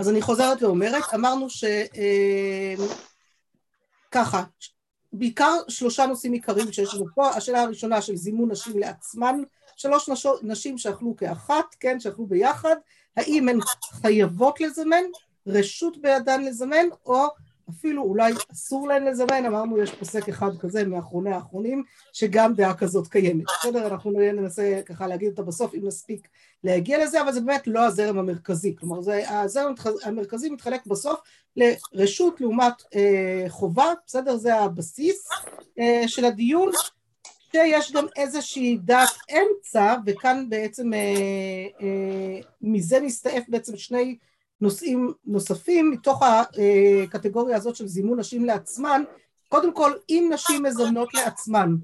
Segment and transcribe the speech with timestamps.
[0.00, 1.64] אז אני חוזרת ואומרת, אמרנו ש...
[4.10, 4.42] ככה,
[5.12, 9.42] בעיקר שלושה נושאים עיקריים שיש לנו פה, השאלה הראשונה של זימון נשים לעצמן,
[9.76, 10.10] שלוש
[10.42, 12.76] נשים שאכלו כאחת, כן, שאכלו ביחד,
[13.16, 13.58] האם הן
[13.92, 15.02] חייבות לזמן,
[15.46, 17.26] רשות בידן לזמן, או
[17.70, 21.82] אפילו אולי אסור להן לזמן, אמרנו יש פוסק אחד כזה מאחרוני האחרונים,
[22.12, 23.44] שגם דעה כזאת קיימת.
[23.60, 26.28] בסדר, אנחנו ננסה ככה להגיד אותה בסוף אם נספיק
[26.64, 31.20] להגיע לזה, אבל זה באמת לא הזרם המרכזי, כלומר זה, הזרם המרכזי מתחלק בסוף
[31.92, 34.36] לרשות לעומת אה, חובה, בסדר?
[34.36, 35.28] זה הבסיס
[35.78, 36.70] אה, של הדיון,
[37.52, 40.98] שיש גם איזושהי דעת אמצע, וכאן בעצם אה,
[41.82, 44.18] אה, מזה מסתעף בעצם שני
[44.60, 49.02] נושאים נוספים מתוך הקטגוריה הזאת של זימון נשים לעצמן,
[49.48, 51.74] קודם כל אם נשים מזמנות לעצמן,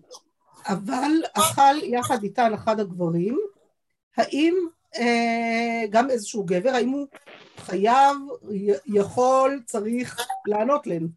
[0.66, 3.38] אבל אכל יחד איתן אחד הגברים,
[4.16, 4.75] האם אה,
[5.90, 7.06] גם איזשהו גבר, האם הוא
[7.56, 8.16] חייב,
[8.86, 11.08] יכול, צריך לענות להן,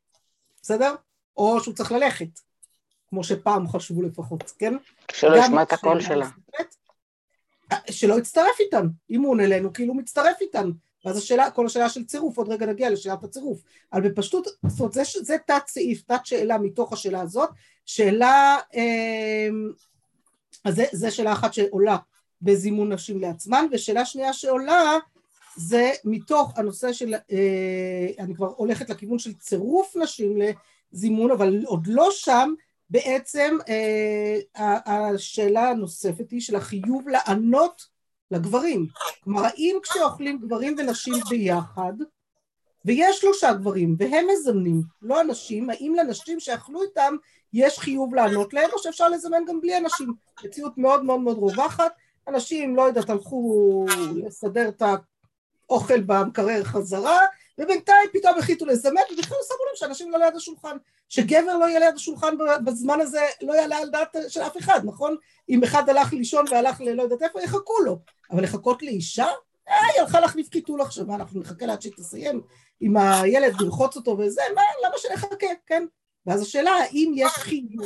[0.61, 0.95] בסדר?
[1.37, 2.39] או שהוא צריך ללכת,
[3.09, 4.73] כמו שפעם חשבו לפחות, כן?
[5.11, 6.29] שלא ישמע את הקול שלה.
[7.91, 10.71] שלא יצטרף איתן, אם הוא עונה לנו, כאילו הוא מצטרף איתן.
[11.05, 13.61] ואז השאלה, כל השאלה של צירוף, עוד רגע נגיע לשאלת הצירוף.
[13.93, 17.49] אבל בפשטות, זאת אומרת, זה, זה תת סעיף, תת שאלה מתוך השאלה הזאת,
[17.85, 19.49] שאלה, אה,
[20.65, 21.97] אז זה, זה שאלה אחת שעולה
[22.41, 24.97] בזימון נשים לעצמן, ושאלה שנייה שעולה
[25.55, 30.37] זה מתוך הנושא של, אה, אני כבר הולכת לכיוון של צירוף נשים
[30.91, 32.53] לזימון, אבל עוד לא שם,
[32.89, 37.85] בעצם אה, השאלה הנוספת היא של החיוב לענות
[38.31, 38.87] לגברים.
[39.23, 41.93] כלומר, האם כשאוכלים גברים ונשים ביחד,
[42.85, 47.15] ויש שלושה גברים, והם מזמנים, לא הנשים, האם לנשים שאכלו איתם
[47.53, 50.13] יש חיוב לענות להם, או שאפשר לזמן גם בלי אנשים?
[50.45, 51.91] מציאות מאוד מאוד מאוד רווחת,
[52.29, 53.85] אנשים, לא יודעת, הלכו
[54.15, 54.81] לסדר את
[55.69, 57.17] האוכל במקרר חזרה,
[57.57, 60.77] ובינתיים פתאום החליטו לזמן, ובכלל שמו לב שאנשים לא ליד השולחן.
[61.09, 62.35] שגבר לא יהיה ליד השולחן
[62.65, 65.15] בזמן הזה, לא יעלה על דעת של אף אחד, נכון?
[65.49, 67.99] אם אחד הלך לישון והלך ללא יודעת איפה, יחכו לו.
[68.31, 69.27] אבל לחכות לאישה?
[69.69, 72.41] אה, היא הלכה להחליף קיטול עכשיו, מה, אנחנו נחכה לה עד שהיא תסיים
[72.79, 75.85] עם הילד, לרחוץ אותו וזה, מה, למה שנחכה, כן?
[76.25, 77.85] ואז השאלה, האם יש חיוב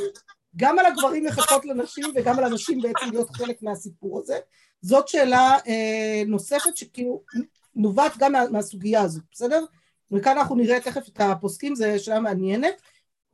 [0.56, 4.38] גם על הגברים לחכות לנשים וגם על הנשים בעצם להיות חלק מהסיפור הזה?
[4.80, 7.22] זאת שאלה אה, נוספת שכאילו
[7.74, 9.64] נובעת גם מה, מהסוגיה הזאת, בסדר?
[10.12, 12.74] וכאן אנחנו נראה תכף את הפוסקים, זו שאלה מעניינת,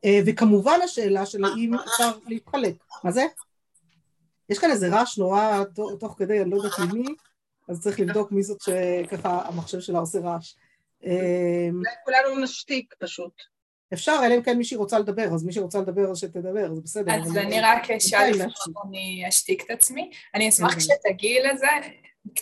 [0.05, 2.75] אה, וכמובן השאלה של האם אפשר להתחלק.
[3.05, 3.27] מה זה?
[4.49, 5.65] יש כאן איזה רעש נורא
[6.01, 7.15] תוך כדי, אני לא יודעת ממי,
[7.69, 10.55] אז צריך לבדוק מי זאת שככה המחשב שלה עושה רעש.
[11.07, 13.33] אה, אולי כולנו נשתיק פשוט.
[13.93, 17.15] אפשר, אלא אם כן מישהי רוצה לדבר, אז מי שרוצה לדבר אז שתדבר, זה בסדר.
[17.15, 20.11] אז אני רק אשאל לפני שאני אשתיק את עצמי.
[20.35, 21.67] אני אשמח כשתגיעי לזה,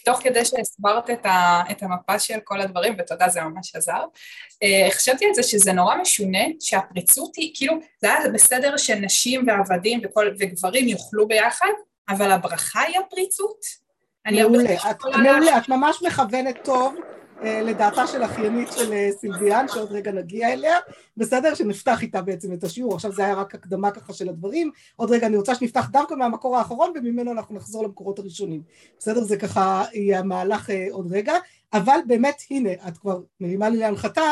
[0.05, 4.93] תוך כדי שהסברת את, ה, את המפה של כל הדברים, ותודה, זה ממש עזר, uh,
[4.93, 10.31] חשבתי על זה שזה נורא משונה, שהפריצות היא, כאילו, זה היה בסדר שנשים ועבדים וכל,
[10.39, 11.69] וגברים יאכלו ביחד,
[12.09, 13.89] אבל הברכה היא הפריצות?
[14.33, 16.95] מעולה, את, מעולה, את ממש מכוונת טוב.
[17.43, 20.77] אה, לדעתה של אחיינית של אה, סילביאן, שעוד רגע נגיע אליה,
[21.17, 21.55] בסדר?
[21.55, 25.27] שנפתח איתה בעצם את השיעור, עכשיו זה היה רק הקדמה ככה של הדברים, עוד רגע
[25.27, 28.63] אני רוצה שנפתח דווקא מהמקור האחרון וממנו אנחנו נחזור למקורות הראשונים,
[28.99, 29.25] בסדר?
[29.25, 31.35] זה ככה יהיה המהלך אה, עוד רגע,
[31.73, 34.23] אבל באמת הנה, את כבר מרימה לי להנחתה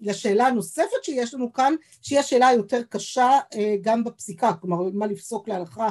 [0.00, 3.30] לשאלה הנוספת שיש לנו כאן, שהיא השאלה היותר קשה
[3.80, 5.88] גם בפסיקה, כלומר מה לפסוק להלכה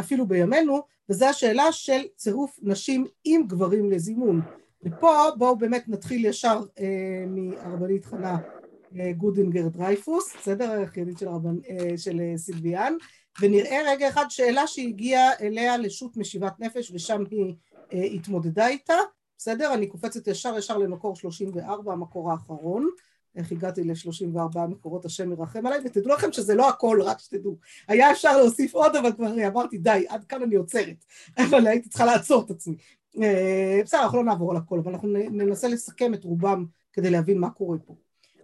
[0.00, 4.40] אפילו בימינו, וזו השאלה של צירוף נשים עם גברים לזימון.
[4.82, 8.38] ופה בואו באמת נתחיל ישר אה, מהרבנית חנה
[8.98, 10.70] אה, גודינגר דרייפוס, בסדר?
[10.70, 11.56] האחיינית של, הרבנ...
[11.68, 12.94] אה, של אה, סילביאן,
[13.40, 17.54] ונראה רגע אחד שאלה שהגיעה אליה לשות משיבת נפש ושם היא
[17.92, 18.94] אה, התמודדה איתה,
[19.38, 19.74] בסדר?
[19.74, 22.90] אני קופצת ישר ישר למקור 34, המקור האחרון.
[23.36, 27.56] איך הגעתי ל-34 מקורות השם ירחם עליי, ותדעו לכם שזה לא הכל, רק שתדעו.
[27.88, 31.04] היה אפשר להוסיף עוד, אבל כבר אמרתי, די, עד כאן אני עוצרת.
[31.38, 32.76] אבל הייתי צריכה לעצור את עצמי.
[33.22, 37.38] אה, בסדר, אנחנו לא נעבור על הכל, אבל אנחנו ננסה לסכם את רובם כדי להבין
[37.38, 37.94] מה קורה פה.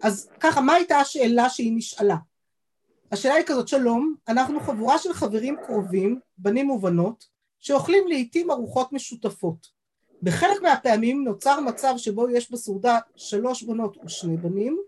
[0.02, 2.16] אז ככה, מה הייתה השאלה שהיא נשאלה?
[3.12, 7.26] השאלה היא כזאת, שלום, אנחנו חבורה של חברים קרובים, בנים ובנות,
[7.58, 9.75] שאוכלים לעיתים ארוחות משותפות.
[10.22, 14.78] בחלק מהפעמים נוצר מצב שבו יש בסעודה שלוש בנות ושני בנים,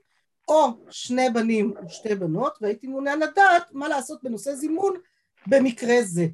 [0.49, 4.95] או שני בנים ושתי בנות, והייתי מעוניין לדעת מה לעשות בנושא זימון
[5.47, 6.27] במקרה זה.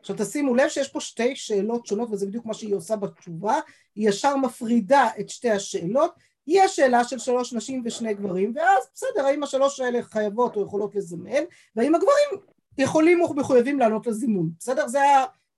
[0.00, 3.60] עכשיו תשימו לב שיש פה שתי שאלות שונות, וזה בדיוק מה שהיא עושה בתשובה,
[3.94, 6.14] היא ישר מפרידה את שתי השאלות,
[6.46, 10.94] היא השאלה של שלוש נשים ושני גברים, ואז בסדר, האם השלוש האלה חייבות או יכולות
[10.94, 11.42] לזמן,
[11.76, 12.46] והאם הגברים
[12.78, 14.88] יכולים או מחויבים לענות לזימון, בסדר?
[14.88, 14.98] זה,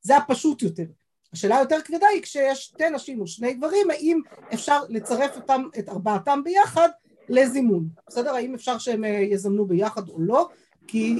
[0.02, 0.84] זה הפשוט יותר.
[1.32, 4.20] השאלה היותר כבדה היא כשיש שתי נשים ושני גברים, האם
[4.54, 6.88] אפשר לצרף אותם, את ארבעתם ביחד
[7.28, 8.34] לזימון, בסדר?
[8.34, 10.48] האם אפשר שהם יזמנו ביחד או לא?
[10.86, 11.16] כי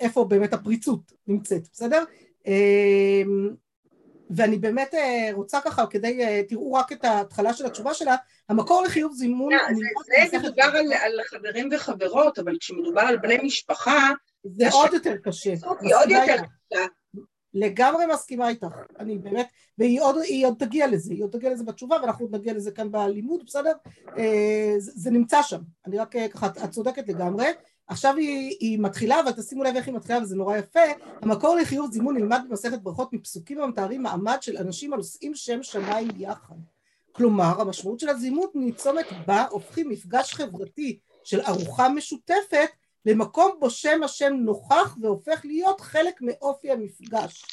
[0.00, 2.04] איפה באמת הפריצות נמצאת, בסדר?
[4.30, 8.16] ואני באמת אה, רוצה ככה, כדי, אה, תראו רק את ההתחלה של התשובה שלה,
[8.48, 9.52] המקור לחיוב זימון...
[10.30, 10.62] זה מדובר
[11.02, 14.10] על חברים וחברות, אבל כשמדובר על בני משפחה...
[14.44, 15.54] זה עוד יותר קשה.
[15.80, 16.84] היא עוד יותר קשה.
[17.54, 19.48] לגמרי מסכימה איתך, אני באמת,
[19.78, 22.90] והיא עוד, עוד תגיע לזה, היא עוד תגיע לזה בתשובה ואנחנו עוד נגיע לזה כאן
[22.90, 23.72] בלימוד, בסדר?
[24.18, 27.46] אה, זה, זה נמצא שם, אני רק ככה, את צודקת לגמרי.
[27.86, 30.80] עכשיו היא, היא מתחילה, אבל תשימו לב איך היא מתחילה וזה נורא יפה,
[31.22, 36.54] המקור לחיוב זימון נלמד במסכת ברכות מפסוקים המתארים מעמד של אנשים הנושאים שם שמיים יחד.
[37.12, 42.68] כלומר, המשמעות של הזימון מצומת בה הופכים מפגש חברתי של ארוחה משותפת
[43.06, 47.44] למקום בו שם השם נוכח והופך להיות חלק מאופי המפגש.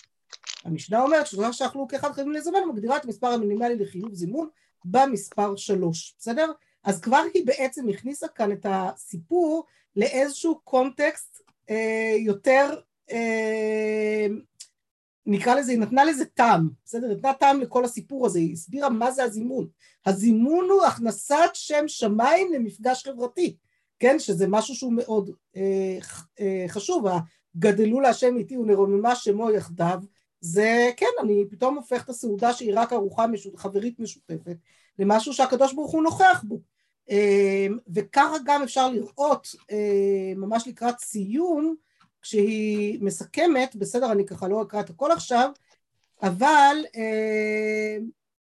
[0.65, 4.49] המשנה אומרת שזו שאכלו כאחד חייבים לזמן מגדירה את המספר המינימלי לחיוב זימון
[4.85, 6.51] במספר שלוש, בסדר?
[6.83, 9.65] אז כבר היא בעצם הכניסה כאן את הסיפור
[9.95, 12.79] לאיזשהו קונטקסט אה, יותר,
[13.11, 14.27] אה,
[15.25, 17.07] נקרא לזה, היא נתנה לזה טעם, בסדר?
[17.07, 19.67] נתנה טעם לכל הסיפור הזה, היא הסבירה מה זה הזימון.
[20.05, 23.55] הזימון הוא הכנסת שם שמיים למפגש חברתי,
[23.99, 24.19] כן?
[24.19, 25.97] שזה משהו שהוא מאוד אה,
[26.39, 27.05] אה, חשוב,
[27.55, 29.99] הגדלו להשם איתי ונרוממה שמו יחדיו,
[30.41, 34.57] זה כן, אני פתאום הופך את הסעודה שהיא רק ארוחה משות, חברית משותפת
[34.99, 36.59] למשהו שהקדוש ברוך הוא נוכח בו.
[37.09, 41.75] אמ, וככה גם אפשר לראות אמ, ממש לקראת סיום
[42.21, 45.51] כשהיא מסכמת, בסדר אני ככה לא אקרא את הכל עכשיו,
[46.23, 48.09] אבל אמ,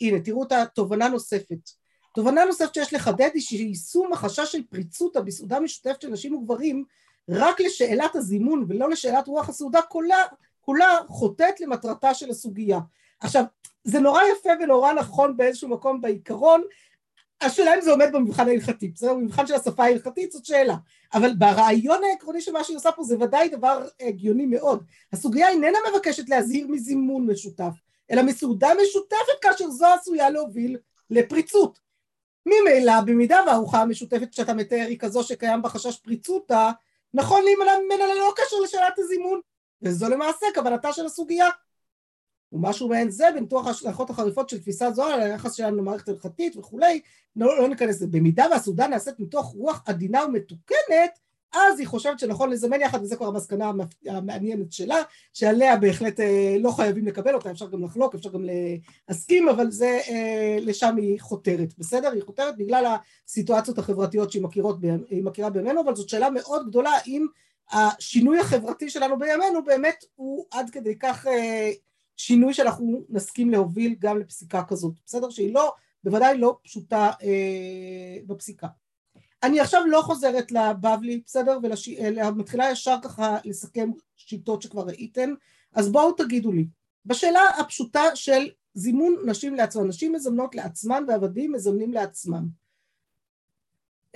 [0.01, 1.71] הנה תראו את התובנה נוספת.
[2.17, 6.85] תובנה נוספת שיש לחדד היא שיישום החשש של פריצות בסעודה משותפת של נשים וגברים
[7.29, 10.25] רק לשאלת הזימון ולא לשאלת רוח הסעודה כולה,
[10.61, 12.79] כולה חוטאת למטרתה של הסוגיה.
[13.21, 13.45] עכשיו
[13.85, 16.63] זה נורא יפה ונורא נכון באיזשהו מקום בעיקרון
[17.41, 19.15] השאלה אם זה עומד במבחן ההלכתי, בסדר?
[19.15, 20.77] במבחן של השפה ההלכתית זאת שאלה,
[21.15, 24.85] אבל ברעיון העקרוני של מה שהיא עושה פה זה ודאי דבר הגיוני מאוד.
[25.13, 27.73] הסוגיה איננה מבקשת להזהיר מזימון משותף,
[28.11, 30.77] אלא מסעודה משותפת כאשר זו עשויה להוביל
[31.11, 31.86] לפריצות.
[32.47, 36.71] ממילא, במידה והארוחה המשותפת שאתה מתאר היא כזו שקיים בה חשש פריצותה,
[37.15, 39.41] נכון להימנע ממנה ללא קשר לשאלת הזימון,
[39.83, 41.49] וזו למעשה כוונתה של הסוגיה.
[42.53, 47.01] ומשהו מעין זה בניתוח ההשלכות החריפות של תפיסה זו על היחס שלנו למערכת הלכתית וכולי,
[47.37, 48.07] לא, לא ניכנס לזה.
[48.07, 51.19] במידה והסעודה נעשית מתוך רוח עדינה ומתוקנת,
[51.57, 53.71] אז היא חושבת שנכון לזמן יחד, וזו כבר המסקנה
[54.07, 58.45] המעניינת שלה, שעליה בהחלט אה, לא חייבים לקבל אותה, אפשר גם לחלוק, אפשר גם
[59.09, 62.13] להסכים, אבל זה, אה, לשם היא חותרת, בסדר?
[62.13, 64.77] היא חותרת בגלל הסיטואציות החברתיות שהיא מכירות,
[65.11, 67.27] מכירה בימינו, אבל זאת שאלה מאוד גדולה, אם
[67.71, 71.71] השינוי החברתי שלנו בימינו באמת הוא עד כדי כך אה,
[72.17, 75.31] שינוי שאנחנו נסכים להוביל גם לפסיקה כזאת, בסדר?
[75.31, 75.73] שהיא לא,
[76.05, 77.11] בוודאי לא פשוטה
[78.27, 78.67] בפסיקה.
[79.47, 81.59] אני עכשיו לא חוזרת לבבלי, בסדר?
[81.63, 85.35] ומתחילה ישר ככה לסכם שיטות שכבר ראיתן,
[85.75, 86.67] אז בואו תגידו לי,
[87.07, 92.47] בשאלה הפשוטה של זימון נשים לעצמן, נשים מזמנות לעצמן ועבדים מזמנים לעצמם.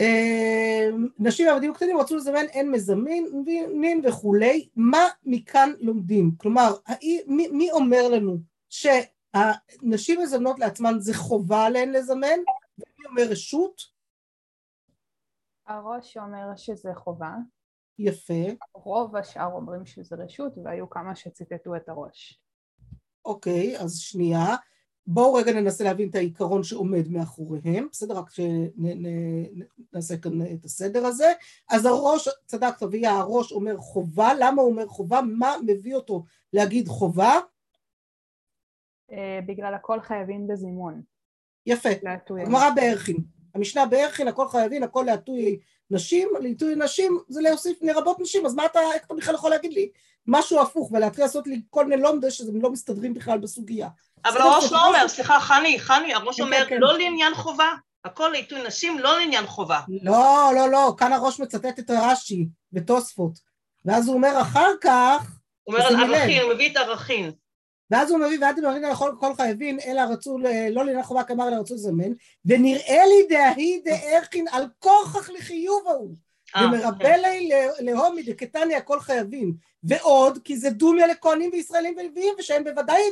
[0.01, 6.31] אמ, נשים ועבדים קטנים רצו לזמן אין מזמין וכולי, מה מכאן לומדים?
[6.37, 6.75] כלומר,
[7.27, 8.39] מי, מי אומר לנו
[8.69, 12.39] שהנשים מזמנות לעצמן זה חובה עליהן לזמן,
[12.79, 14.00] ומי אומר רשות?
[15.71, 17.35] הראש אומר שזה חובה.
[17.99, 18.45] יפה.
[18.75, 22.41] רוב השאר אומרים שזה רשות, והיו כמה שציטטו את הראש.
[23.25, 24.57] אוקיי, אז שנייה.
[25.07, 28.19] בואו רגע ננסה להבין את העיקרון שעומד מאחוריהם, בסדר?
[28.19, 31.33] רק שנעשה כאן את הסדר הזה.
[31.71, 35.21] אז הראש, צדקת, אביה, הראש אומר חובה, למה הוא אומר חובה?
[35.39, 37.33] מה מביא אותו להגיד חובה?
[39.13, 41.03] אה, בגלל הכל חייבים בזימון.
[41.67, 41.89] יפה,
[42.45, 43.40] גמרא בערכין.
[43.55, 45.59] המשנה בערכין, הכל חייבים, הכל להטוי
[45.91, 49.73] נשים, לעיתוי נשים זה להוסיף לרבות נשים, אז מה אתה, איך אתה בכלל יכול להגיד
[49.73, 49.91] לי
[50.27, 53.89] משהו הפוך ולהתחיל לעשות לי כל מיני לומדה שזה לא מסתדרים בכלל בסוגיה.
[54.25, 56.99] אבל הראש לא אומר, סליחה, חני, חני, הראש כן, אומר כן, לא כן.
[56.99, 57.73] לעניין חובה,
[58.05, 59.81] הכל לעיתוי נשים לא לעניין חובה.
[60.03, 63.33] לא, לא, לא, כאן הראש מצטט את רש"י ותוספות,
[63.85, 65.31] ואז הוא אומר אחר כך...
[65.63, 67.33] הוא אומר על ערכים, הוא מביא את הערכים.
[67.91, 70.39] ואז הוא מביא ועד דמרינא לכל כל חייבים, אלא רצו,
[70.71, 72.13] לא לעניין חובה כמר, אלא רצו לזמן,
[72.45, 76.15] ונראה לי דהי דערכין על כוכך לחיוב ההוא,
[76.57, 79.55] אה, ומרבה לי להומי דקתניא הכל חייבים,
[79.85, 83.03] ועוד, כי זה דומיה לכהנים וישראלים ולוויים, ושהם בוודאי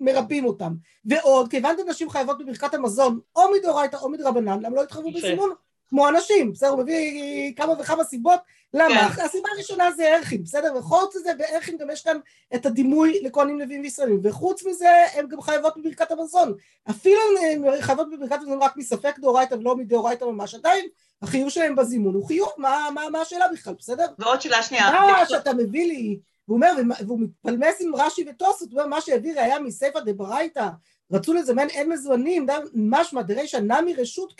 [0.00, 0.72] מרבים אותם.
[1.04, 5.50] ועוד, כיוון שנשים חייבות בברכת המזון, או מדאורייתא או מדרבנן, למה לא התחייבו בסימון?
[5.88, 6.68] כמו אנשים, בסדר?
[6.68, 8.40] הוא מביא כמה וכמה סיבות,
[8.74, 9.08] למה?
[9.08, 9.22] כן.
[9.22, 10.76] הסיבה הראשונה זה ערכים, בסדר?
[10.76, 12.18] וחוץ מזה, בערכים גם יש כאן
[12.54, 16.54] את הדימוי לכהנים לווים וישראלים, וחוץ מזה, הן גם חייבות בברכת המזון.
[16.90, 17.20] אפילו
[17.52, 20.86] הן חייבות בברכת המזון רק מספק דאורייתא ולא מדאורייתא ממש, עדיין
[21.22, 24.06] החיוב שלהם בזימון הוא חיוב, מה, מה, מה השאלה בכלל, בסדר?
[24.18, 24.90] ועוד שאלה שנייה.
[24.90, 26.18] מה שאתה מביא לי,
[26.48, 26.72] והוא אומר,
[27.06, 30.68] והוא מתפלמס עם רש"י וטוסות, הוא אומר, מה שהעביר היה מספר דברייתא,
[31.12, 34.32] רצו לזמן אין מזמנים, משמע דרישא נמי רשות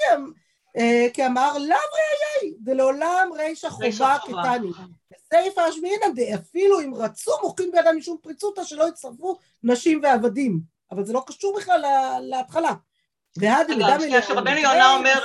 [1.15, 4.71] כאמר לאו ראיי, דלעולם רישא חובה קטני.
[5.29, 10.61] סייפא השמינא דאפילו אם רצו מוחקים בידם משום פריצותא שלא יצטרפו נשים ועבדים.
[10.91, 11.81] אבל זה לא קשור בכלל
[12.21, 12.73] להתחלה.
[13.37, 15.23] והד אגב, שנייה, שרבנו יונה אומר,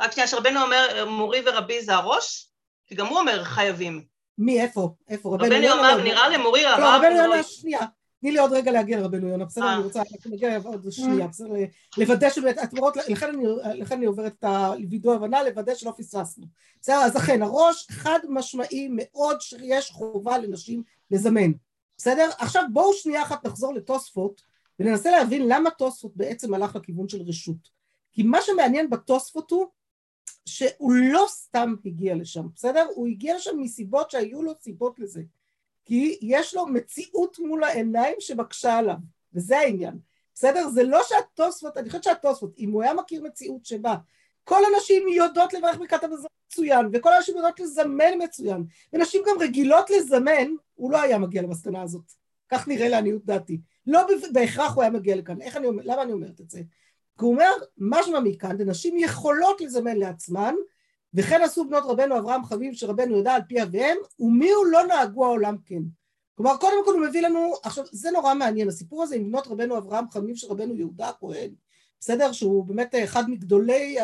[0.00, 2.50] רק שנייה, שרבנו אומר מורי ורבי זה הראש?
[2.86, 4.04] כי גם הוא אומר חייבים.
[4.38, 4.94] מי, איפה?
[5.08, 5.34] איפה?
[5.34, 6.80] רבנו יונה נראה למורי הרב.
[6.80, 7.80] לא, רבנו יונה, שנייה.
[8.20, 9.64] תני לי עוד רגע להגיע לרבנו יונה, בסדר?
[9.64, 9.74] אה.
[9.74, 11.54] אני רוצה להגיע עוד שנייה, בסדר?
[11.98, 12.96] לוודא שבאמת, את אומרות,
[13.78, 16.46] לכן אני עוברת את הווידאו הבנה, לוודא שלא פספסנו.
[16.80, 16.96] בסדר?
[16.96, 21.52] אז אכן, הראש חד משמעי מאוד שיש חובה לנשים לזמן.
[21.96, 22.30] בסדר?
[22.38, 24.42] עכשיו בואו שנייה אחת נחזור לתוספות,
[24.78, 27.80] וננסה להבין למה תוספות בעצם הלך לכיוון של רשות.
[28.12, 29.66] כי מה שמעניין בתוספות הוא
[30.46, 32.86] שהוא לא סתם הגיע לשם, בסדר?
[32.94, 35.22] הוא הגיע לשם מסיבות שהיו לו סיבות לזה.
[35.90, 38.94] כי יש לו מציאות מול העיניים שמקשה עליו,
[39.34, 39.98] וזה העניין.
[40.34, 40.68] בסדר?
[40.68, 43.96] זה לא שהתוספות, אני חושבת שהתוספות, אם הוא היה מכיר מציאות שבה
[44.44, 49.90] כל הנשים יודעות לברך ברכת המזון מצוין, וכל הנשים יודעות לזמן מצוין, ונשים גם רגילות
[49.90, 52.12] לזמן, הוא לא היה מגיע למסקנה הזאת.
[52.50, 53.60] כך נראה לעניות דעתי.
[53.86, 54.00] לא
[54.32, 55.42] בהכרח הוא היה מגיע לכאן.
[55.42, 56.58] איך אני אומר, למה אני אומרת את זה?
[57.18, 60.54] כי הוא אומר, משמע מכאן, ונשים יכולות לזמן לעצמן,
[61.14, 65.24] וכן עשו בנות רבנו אברהם חביב שרבנו ידע על פי אביהם, ומי הוא לא נהגו
[65.24, 65.82] העולם כן.
[66.34, 69.78] כלומר, קודם כל הוא מביא לנו, עכשיו, זה נורא מעניין, הסיפור הזה עם בנות רבנו
[69.78, 71.50] אברהם חביב שרבנו יהודה הכהן,
[72.00, 72.32] בסדר?
[72.32, 73.96] שהוא באמת אחד מגדולי,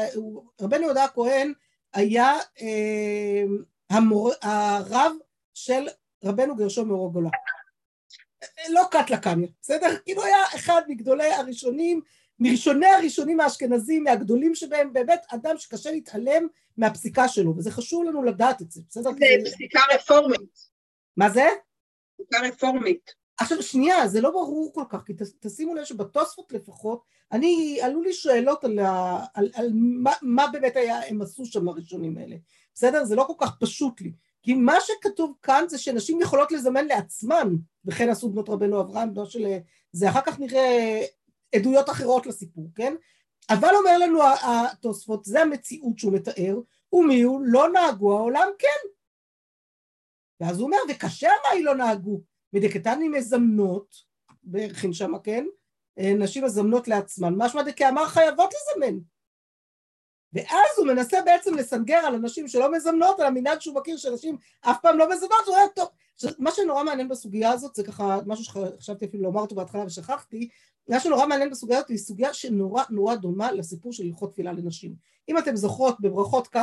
[0.61, 1.53] רבנו יהודה הכהן
[1.95, 3.45] היה אה,
[3.91, 5.13] המור, הרב
[5.55, 5.87] של
[6.25, 7.31] רבנו גרשום מאור הגולה.
[8.69, 9.97] לא קט לקניה, בסדר?
[10.05, 12.01] כאילו היה אחד מגדולי הראשונים
[12.41, 18.63] מראשוני הראשונים האשכנזים, מהגדולים שבהם, באמת אדם שקשה להתעלם מהפסיקה שלו, וזה חשוב לנו לדעת
[18.63, 19.11] את זה, בסדר?
[19.13, 20.59] זה פסיקה רפורמית.
[21.17, 21.49] מה זה?
[22.17, 23.15] פסיקה רפורמית.
[23.39, 27.03] עכשיו שנייה, זה לא ברור כל כך, כי תשימו לב שבתוספות לפחות,
[27.33, 31.69] אני, עלו לי שאלות על, ה, על, על מה, מה באמת היה, הם עשו שם
[31.69, 32.37] הראשונים האלה,
[32.75, 33.05] בסדר?
[33.05, 34.13] זה לא כל כך פשוט לי,
[34.43, 39.27] כי מה שכתוב כאן זה שנשים יכולות לזמן לעצמן, וכן עשו בנות רבנו אברהם, בנו
[39.27, 39.47] של...
[39.93, 41.01] זה אחר כך נראה
[41.57, 42.95] עדויות אחרות לסיפור, כן?
[43.51, 46.57] אבל אומר לנו התוספות, זה המציאות שהוא מתאר,
[46.93, 48.89] ומי הוא לא נהגו העולם כן.
[50.41, 52.21] ואז הוא אומר, וקשה מה היא לא נהגו,
[52.53, 53.97] מדקתני מזמנות,
[54.43, 55.47] בערכים שמה, כן?
[55.99, 58.99] נשים מזמנות לעצמן, משמע דקאמר חייבות לזמן.
[60.33, 64.77] ואז הוא מנסה בעצם לסנגר על אנשים שלא מזמנות, על המנהג שהוא מכיר שאנשים אף
[64.83, 65.89] פעם לא מזמנות, הוא אומר, טוב,
[66.39, 70.49] מה שנורא מעניין בסוגיה הזאת, זה ככה משהו שחשבתי אפילו לומר אותו בהתחלה ושכחתי,
[70.89, 74.95] מה שנורא מעניין בסוגיה הזאת היא סוגיה שנורא נורא דומה לסיפור של הלכות תפילה לנשים.
[75.29, 76.57] אם אתם זוכרות בברכות כ'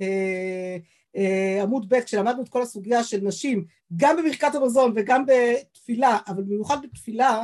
[0.00, 0.76] אה,
[1.16, 3.64] אה, עמוד ב', כשלמדנו את כל הסוגיה של נשים,
[3.96, 7.42] גם בברכת המזון וגם בתפילה, אבל במיוחד בתפילה,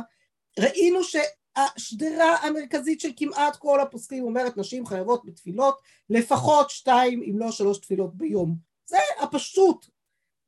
[0.59, 7.51] ראינו שהשדרה המרכזית של כמעט כל הפוסקים אומרת נשים חייבות בתפילות לפחות שתיים אם לא
[7.51, 8.55] שלוש תפילות ביום.
[8.85, 9.87] זה הפשוט,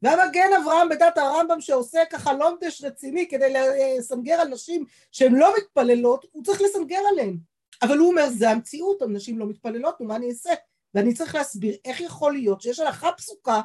[0.01, 3.53] והמגן אברהם בדת הרמב"ם שעושה ככה לונדש רציני כדי
[3.97, 7.37] לסנגר על נשים שהן לא מתפללות, הוא צריך לסנגר עליהן.
[7.81, 10.53] אבל הוא אומר, זה המציאות, הנשים לא מתפללות, ומה אני אעשה?
[10.93, 13.61] ואני צריך להסביר איך יכול להיות שיש הלכה פסוקה,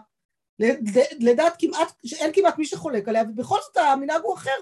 [1.20, 4.56] לדעת כמעט, שאין כמעט מי שחולק עליה, ובכל זאת המנהג הוא אחר.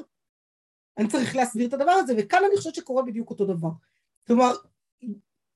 [0.98, 3.70] אני צריך להסביר את הדבר הזה, וכאן אני חושבת שקורה בדיוק אותו דבר.
[4.26, 4.52] כלומר,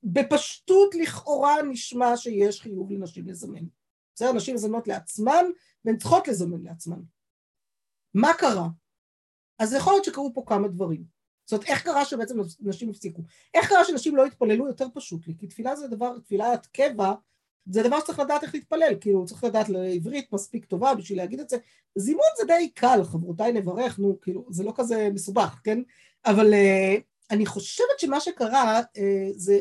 [0.03, 3.65] בפשטות לכאורה נשמע שיש חיוב לנשים לזמן.
[4.15, 4.33] בסדר?
[4.33, 5.45] נשים מזמנות לעצמן,
[5.85, 7.01] והן צריכות לזמן לעצמן.
[8.15, 8.69] מה קרה?
[9.59, 11.05] אז יכול להיות שקרו פה כמה דברים.
[11.45, 13.23] זאת אומרת, איך קרה שבעצם נשים הפסיקו?
[13.55, 14.67] איך קרה שנשים לא התפללו?
[14.67, 17.15] יותר פשוט לי, כי תפילה זה דבר, תפילת קבע,
[17.67, 21.49] זה דבר שצריך לדעת איך להתפלל, כאילו צריך לדעת לעברית מספיק טובה בשביל להגיד את
[21.49, 21.57] זה.
[21.99, 25.79] זימון זה די קל, חברותיי נברך, נו, כאילו, זה לא כזה מסובך, כן?
[26.27, 29.01] אבל uh, אני חושבת שמה שקרה uh,
[29.37, 29.61] זה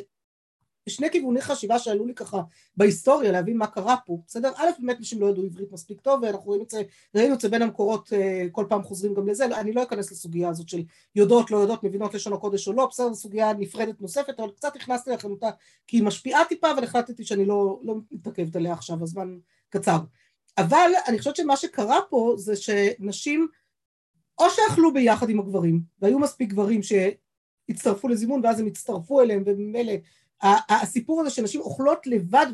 [0.89, 2.41] שני כיווני חשיבה שעלו לי ככה
[2.77, 4.51] בהיסטוריה להבין מה קרה פה, בסדר?
[4.55, 6.81] א', באמת נשים לא ידעו עברית מספיק טוב ואנחנו רואים את זה,
[7.15, 10.49] ראינו את זה בין המקורות, אה, כל פעם חוזרים גם לזה, אני לא אכנס לסוגיה
[10.49, 10.83] הזאת של
[11.15, 14.75] יודעות, לא יודעות, מבינות לשון הקודש או לא, בסדר, זו סוגיה נפרדת נוספת, אבל קצת
[14.75, 15.49] הכנסתי לכם אותה
[15.87, 19.37] כי היא משפיעה טיפה, אבל החלטתי שאני לא, לא מתעכבת עליה עכשיו, הזמן
[19.69, 19.97] קצר.
[20.57, 23.47] אבל אני חושבת שמה שקרה פה זה שנשים
[24.39, 29.93] או שאכלו ביחד עם הגברים, והיו מספיק גברים שהצטרפו לזימון ואז הם הצטרפו אליהם וממילא
[30.69, 32.45] הסיפור הזה שנשים אוכלות לבד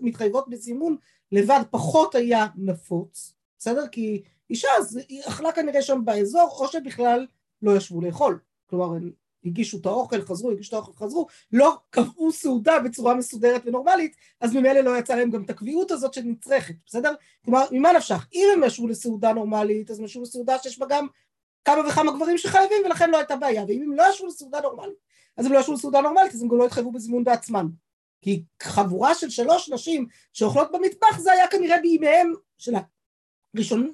[0.00, 0.96] ומתחייבות בזימון
[1.32, 3.88] לבד פחות היה נפוץ, בסדר?
[3.88, 7.26] כי אישה אז היא אכלה כנראה שם באזור או שבכלל
[7.62, 9.12] לא ישבו לאכול, כלומר הם
[9.44, 14.54] הגישו את האוכל, חזרו, הגישו את האוכל, חזרו, לא קבעו סעודה בצורה מסודרת ונורמלית, אז
[14.54, 17.14] ממילא לא יצא להם גם את הקביעות הזאת שנצרכת, בסדר?
[17.44, 18.26] כלומר, ממה נפשך?
[18.34, 21.06] אם הם ישבו לסעודה נורמלית, אז הם ישבו לסעודה שיש בה גם
[21.64, 25.07] כמה וכמה גברים שחייבים ולכן לא הייתה בעיה, ואם הם לא ישבו לסעודה נורמלית,
[25.38, 27.70] אז הם לא ישבו לסעודה נורמלית, אז הם גם לא התחייבו בזימון בעצמם.
[28.20, 32.72] כי חבורה של שלוש נשים שאוכלות במטבח זה היה כנראה בימיהם של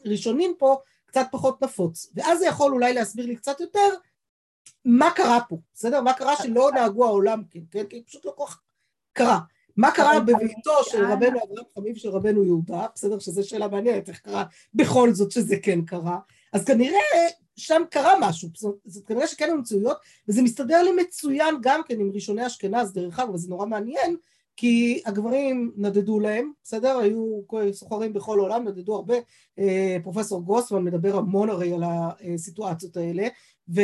[0.05, 2.13] הראשונים פה קצת פחות נפוץ.
[2.15, 3.89] ואז זה יכול אולי להסביר לי קצת יותר
[4.85, 6.01] מה קרה פה, בסדר?
[6.01, 8.61] מה קרה שלא נהגו העולם, כן, כן, כי פשוט לא כל כך
[9.13, 9.39] קרה.
[9.77, 13.19] מה קרה בביתו של רבנו אברהם חמיב של רבנו יהודה, בסדר?
[13.19, 16.19] שזו שאלה מעניינת, איך קרה בכל זאת שזה כן קרה.
[16.53, 17.01] אז כנראה
[17.56, 18.49] שם קרה משהו,
[18.84, 19.96] זאת כנראה שכן היו מצויות,
[20.28, 24.16] וזה מסתדר לי מצוין גם כן עם ראשוני אשכנז, דרך אגב, וזה נורא מעניין,
[24.56, 26.99] כי הגברים נדדו להם, בסדר?
[26.99, 27.40] היו
[27.73, 29.14] סוחרים בכל העולם, נדדו הרבה,
[29.58, 31.82] אה, פרופסור גרוסמן מדבר המון הרי על
[32.34, 33.28] הסיטואציות האלה,
[33.68, 33.80] ו...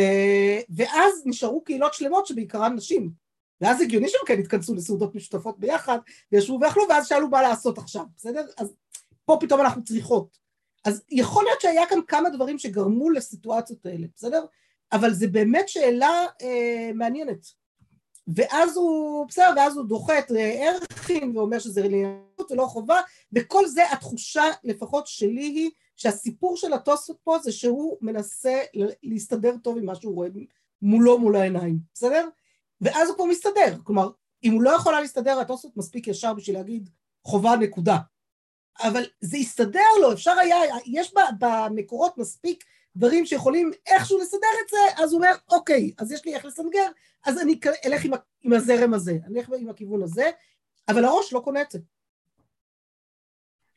[0.76, 3.10] ואז נשארו קהילות שלמות שבעיקרן נשים,
[3.60, 5.98] ואז הגיוני שהם כן התכנסו לסעודות משותפות ביחד,
[6.32, 8.46] וישבו ואכלו, ואז שאלו מה לעשות עכשיו, בסדר?
[8.58, 8.72] אז
[9.24, 10.38] פה פתאום אנחנו צריכות.
[10.84, 14.44] אז יכול להיות שהיה כאן כמה דברים שגרמו לסיטואציות האלה, בסדר?
[14.92, 17.46] אבל זה באמת שאלה אה, מעניינת.
[18.34, 23.00] ואז הוא, בסדר, ואז הוא דוחה את ערכים ואומר שזה עליונות ולא חובה,
[23.32, 28.60] וכל זה התחושה לפחות שלי היא שהסיפור של התוספות פה זה שהוא מנסה
[29.02, 30.28] להסתדר טוב עם מה שהוא רואה
[30.82, 32.28] מולו מול העיניים, בסדר?
[32.80, 34.10] ואז הוא כבר מסתדר, כלומר,
[34.44, 36.90] אם הוא לא יכול להסתדר, התוספות מספיק ישר בשביל להגיד
[37.24, 37.98] חובה נקודה.
[38.82, 40.56] אבל זה הסתדר לו, אפשר היה,
[40.86, 42.64] יש במקורות מספיק
[42.96, 46.86] דברים שיכולים איכשהו לסדר את זה, אז הוא אומר, אוקיי, אז יש לי איך לסנגר,
[47.26, 50.30] אז אני אלך עם, עם הזרם הזה, אני אלך עם הכיוון הזה,
[50.88, 51.78] אבל הראש לא קונה את זה.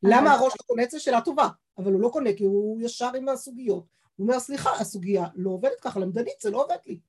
[0.03, 0.99] למה הראש לא קונה את זה?
[0.99, 3.85] שאלה טובה, אבל הוא לא קונה כי הוא ישר עם הסוגיות.
[4.15, 6.99] הוא אומר, סליחה, הסוגיה לא עובדת ככה, למדנית זה לא עובד לי.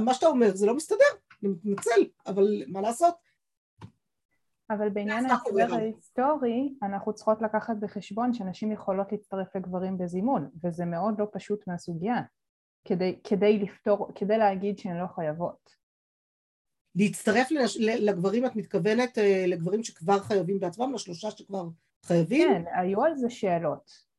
[0.00, 1.04] מה שאתה אומר זה לא מסתדר,
[1.42, 3.14] אני מתנצל, אבל מה לעשות?
[4.72, 11.14] אבל בעניין ההסבר ההיסטורי, אנחנו צריכות לקחת בחשבון שנשים יכולות להצטרף לגברים בזימון, וזה מאוד
[11.18, 12.22] לא פשוט מהסוגיה,
[12.84, 15.82] כדי, כדי לפתור, כדי להגיד שהן לא חייבות.
[16.94, 17.76] להצטרף לנש...
[17.80, 21.68] לגברים, את מתכוונת אה, לגברים שכבר חייבים בעצמם, לשלושה שכבר
[22.06, 22.48] חייבים?
[22.48, 24.12] כן, היו על זה שאלות.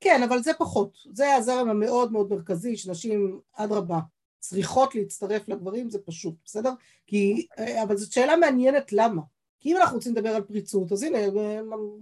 [0.00, 0.98] כן, אבל זה פחות.
[1.12, 3.98] זה הזרם המאוד מאוד מרכזי, שנשים, אדרבה,
[4.38, 6.72] צריכות להצטרף לגברים, זה פשוט, בסדר?
[7.06, 9.22] כי, אה, אבל זאת שאלה מעניינת למה.
[9.60, 11.18] כי אם אנחנו רוצים לדבר על פריצות, אז הנה,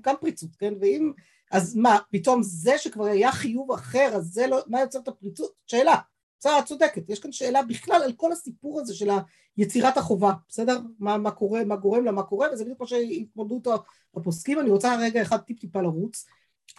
[0.01, 0.75] גם פריצות, כן?
[0.81, 1.13] ואם,
[1.51, 5.53] אז מה, פתאום זה שכבר היה חיוב אחר, אז זה לא, מה יוצר את הפריצות?
[5.67, 5.95] שאלה.
[6.39, 9.09] בסדר, את צודקת, יש כאן שאלה בכלל על כל הסיפור הזה של
[9.57, 10.81] יצירת החובה, בסדר?
[10.99, 13.75] מה, מה קורה, מה גורם לה, מה קורה, וזה בדיוק מה שהתמודדו אותו
[14.17, 16.27] הפוסקים, אני רוצה רגע אחד טיפ טיפה לרוץ.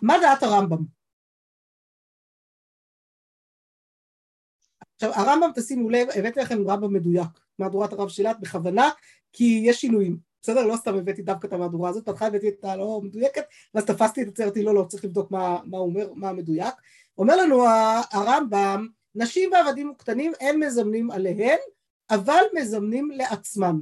[0.02, 0.84] מה דעת הרמב"ם?
[4.96, 8.90] עכשיו, הרמב"ם, תשימו לב, הבאתי לכם רמב"ם מדויק, מהדורת הרב שילת בכוונה,
[9.34, 10.27] כי יש שינויים.
[10.42, 10.66] בסדר?
[10.66, 14.28] לא סתם הבאתי דווקא את המהדורה הזאת, בהתחלה הבאתי את הלא מדויקת, ואז תפסתי את
[14.28, 16.76] הצרתי, לא, לא, צריך לבדוק מה, מה הוא אומר, מה המדויק.
[17.18, 17.66] אומר לנו
[18.12, 21.58] הרמב"ם, נשים ועבדים וקטנים אין מזמנים עליהן,
[22.10, 23.82] אבל מזמנים לעצמם.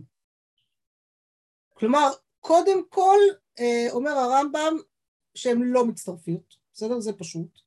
[1.74, 3.20] כלומר, קודם כל,
[3.60, 4.78] אה, אומר הרמב"ם,
[5.36, 7.00] שהן לא מצטרפיות, בסדר?
[7.00, 7.60] זה פשוט,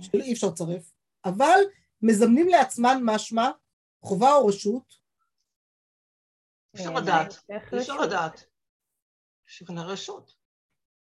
[0.00, 0.92] שאי אפשר לצרף,
[1.24, 1.60] אבל
[2.02, 3.50] מזמנים לעצמן משמע,
[4.02, 4.99] חובה או רשות,
[6.74, 8.44] אי אפשר לדעת, אי אפשר לדעת.
[9.46, 10.34] שכנראה רשות.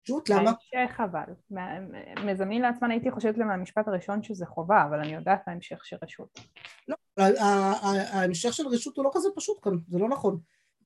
[0.05, 0.51] רשות, למה?
[0.73, 1.55] בהמשך אבל.
[2.25, 6.39] מזמין לעצמן הייתי חושבת מהמשפט הראשון שזה חובה, אבל אני יודעת ההמשך של רשות.
[6.87, 6.95] לא,
[8.11, 10.39] ההמשך של רשות הוא לא כזה פשוט כאן, זה לא נכון.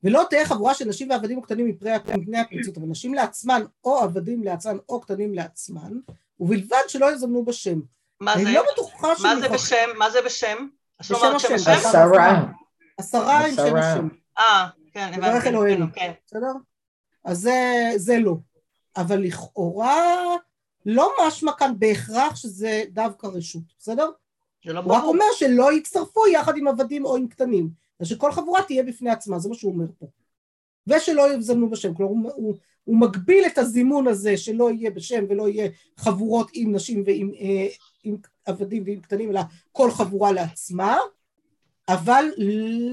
[0.04, 4.78] ולא תהיה חבורה של נשים ועבדים קטנים מפני הפריצות, אבל נשים לעצמן או עבדים לעצמן
[4.90, 5.92] או קטנים לעצמן,
[6.40, 7.80] ובלבד שלא יזמנו בשם.
[8.20, 8.42] מה זה?
[8.42, 9.98] אני לא בטוחה מה זה בשם?
[9.98, 10.68] מה זה בשם?
[11.00, 11.54] בשם השם.
[11.54, 12.52] עשרה.
[12.98, 14.08] עשרה עם שם השם.
[14.38, 15.22] אה, כן, הבנתי.
[15.96, 16.12] כן.
[16.28, 16.52] בסדר?
[17.24, 18.36] אז זה, זה לא.
[18.98, 20.36] אבל לכאורה
[20.86, 24.10] לא משמע כאן בהכרח שזה דווקא רשות, בסדר?
[24.66, 24.96] זה לא ברור.
[24.96, 27.70] הוא רק אומר שלא יצטרפו יחד עם עבדים או עם קטנים,
[28.00, 30.08] ושכל חבורה תהיה בפני עצמה, זה מה שהוא אומר פה.
[30.88, 35.50] ושלא יזמנו בשם, כלומר הוא, הוא, הוא מגביל את הזימון הזה שלא יהיה בשם ולא
[35.50, 37.68] יהיה חבורות עם נשים ועם אה,
[38.04, 40.98] עם עבדים ועם קטנים, אלא כל חבורה לעצמה,
[41.88, 42.26] אבל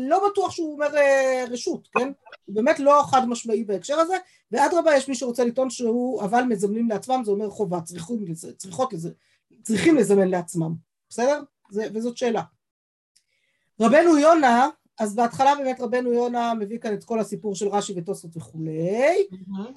[0.09, 2.13] לא בטוח שהוא אומר אה, רשות, כן?
[2.45, 4.17] הוא באמת לא חד משמעי בהקשר הזה,
[4.51, 8.25] ואדרבה יש מי שרוצה לטעון שהוא אבל מזמנים לעצמם, זה אומר חובה, צריכים,
[8.57, 9.11] צריכות לזה,
[9.63, 10.75] צריכים לזמן לעצמם,
[11.09, 11.43] בסדר?
[11.71, 12.43] זה, וזאת שאלה.
[13.81, 18.37] רבנו יונה אז בהתחלה באמת רבנו יונה מביא כאן את כל הסיפור של רש"י ותוספות
[18.37, 19.27] וכולי,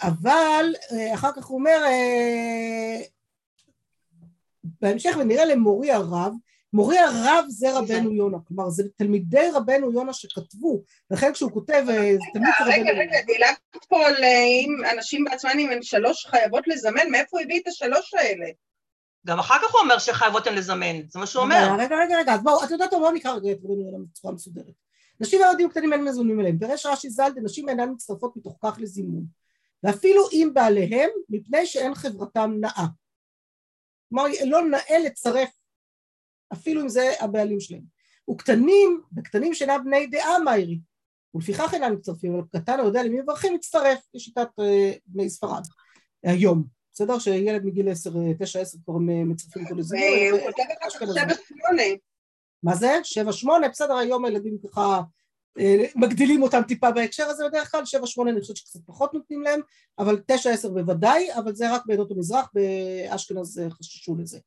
[0.01, 3.01] אבל אה, אחר כך הוא אומר, אה,
[4.81, 6.33] בהמשך ונראה למורי הרב,
[6.75, 12.15] מורי הרב זה רבנו יונה, כלומר זה תלמידי רבנו יונה שכתבו, לכן כשהוא כותב אה,
[12.33, 12.91] תלמיד רבנו יונה.
[12.91, 14.15] רגע, רגע, דילגת פה על
[14.65, 18.45] אם אנשים בעצמם אם הן שלוש חייבות לזמן, מאיפה הוא הביא את השלוש האלה?
[19.25, 21.75] גם אחר כך הוא אומר שחייבות הן לזמן, זה מה שהוא אומר.
[21.79, 24.73] רגע, רגע, רגע, אז בואו, את יודעת, בואו נקרא רגע את רבנו יונה בצורה מסודרת.
[25.19, 29.23] נשים וילדים קטנים אין מזונים אליהם, פירש רש"י ז"ל, נשים אינן מצטרפות מתוך כך לזימון,
[29.83, 32.85] ואפילו אם בעליהם, מפני שאין חברתם נאה.
[34.09, 35.49] כלומר, לא נאה לצרף
[36.55, 37.95] אפילו אם זה הבעלים שלהם.
[38.31, 40.79] וקטנים, וקטנים שאינם בני דעה מהירי,
[41.35, 44.63] ולפיכך אינם מצטרפים, אבל קטן היודע למי מברכים מצטרף לשיטת uh,
[45.05, 45.63] בני ספרד
[46.23, 46.63] היום.
[46.93, 47.19] בסדר?
[47.19, 50.05] שילד מגיל 10, 9, 10 כבר מצרפים אותו לזימון.
[50.31, 51.83] והוא כותב לך שבע שמונה.
[52.63, 52.99] מה זה?
[53.03, 55.01] שבע שמונה, בסדר, היום הילדים ככה
[55.59, 59.41] אה, מגדילים אותם טיפה בהקשר הזה בדרך כלל, שבע שמונה אני חושבת שקצת פחות נותנים
[59.41, 59.59] להם,
[59.99, 64.39] אבל תשע עשר בוודאי, אבל זה רק בעדות המזרח, באשכנז חששו לזה.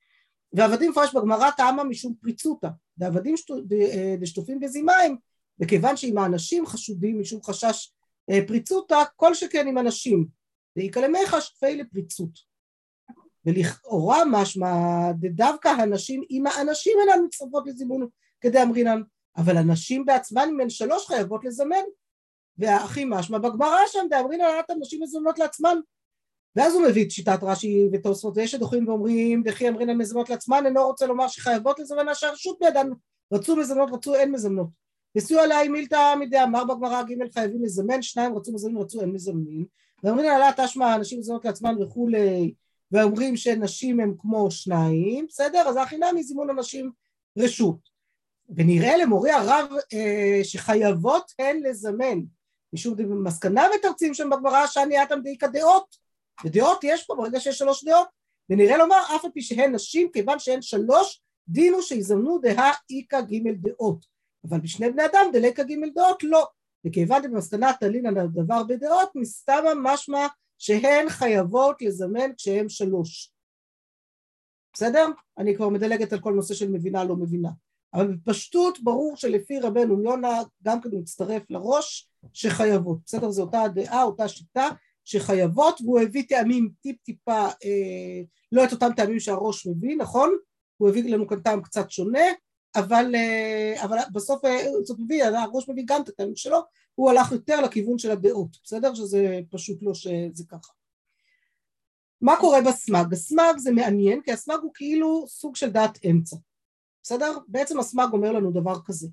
[0.53, 3.35] ועבדים מפרש בגמרא טעמה משום פריצותא, ועבדים
[3.73, 5.17] אה, דשטופים בזימיים,
[5.61, 7.93] וכיוון שאם האנשים חשודים משום חשש
[8.31, 10.27] אה, פריצותא, כל שכן עם אנשים,
[10.77, 12.49] למיכה שטפי לפריצות.
[13.47, 14.77] ולכאורה משמע
[15.13, 18.09] דווקא הנשים, אם האנשים אינן מצטרפות לזימון
[18.41, 19.03] כדי אמרינן,
[19.37, 21.83] אבל הנשים בעצמן אם הן שלוש חייבות לזמן,
[22.59, 25.79] והאחים משמע בגמרא שם דאמרינן עלת הנשים מזונות לעצמן,
[26.57, 30.87] ואז הוא מביא את שיטת רש"י ותוספות, ויש שדוחים ואומרים, וכי אמרינן מזונות לעצמן, אינו
[30.87, 32.89] רוצה לומר שחייבות לזמן שהרשות בידן,
[33.33, 34.69] רצו מזונות, רצו אין מזונות.
[35.17, 39.65] וסיוע עליי מילתא מדי אמר בגמרא ג' חייבים לזמן, שניים רצו מזמנים, רצו אין מזמנים,
[40.05, 42.55] ואומרים עליה תשמע אנשים מזונות לעצמן וכולי,
[42.93, 45.69] ואומרים שנשים הם כמו שניים, בסדר?
[45.69, 46.91] אז הכי נמי זימון הנשים
[47.39, 47.99] רשות.
[48.57, 52.19] ונראה למורי הרב אה, שחייבות הן לזמן,
[52.73, 55.97] משום מסקנה ותרצים שם בגמרא שאני אתם דאיכא דעות,
[56.45, 58.09] ודעות יש פה ברגע שיש שלוש דעות,
[58.51, 63.69] ונראה לומר אף על פי שהן נשים, כיוון שהן שלוש, דינו שיזמנו דהא איכא ג'
[63.69, 64.07] דעות,
[64.49, 66.47] אבל בשני בני אדם דליקא ג' דעות לא,
[66.87, 70.27] וכיוון במסקנה תלין על הדבר בדעות, מסתמה משמע
[70.59, 73.33] שהן חייבות לזמן כשהן שלוש.
[74.73, 75.07] בסדר?
[75.39, 77.49] אני כבר מדלגת על כל נושא של מבינה לא מבינה.
[77.95, 82.99] אבל בפשטות ברור שלפי רבנו יונה גם כן הוא מצטרף לראש שחייבות.
[83.07, 83.31] בסדר?
[83.31, 84.69] זו אותה הדעה, אותה שיטה
[85.09, 90.37] שחייבות, והוא הביא טעמים טיפ טיפה, אה, לא את אותם טעמים שהראש מביא, נכון?
[90.77, 92.25] הוא הביא לנו כאן טעם קצת שונה,
[92.77, 96.59] אבל, אה, אבל בסוף אה, זאת מביא, הראש מביא גם את הטעמים שלו,
[96.95, 98.95] הוא הלך יותר לכיוון של הדעות, בסדר?
[98.95, 100.73] שזה פשוט לא שזה ככה.
[102.21, 103.13] מה קורה בסמ"ג?
[103.13, 106.37] הסמ"ג זה מעניין, כי הסמ"ג הוא כאילו סוג של דעת אמצע,
[107.03, 107.39] בסדר?
[107.47, 109.09] בעצם הסמ"ג אומר לנו דבר כזה.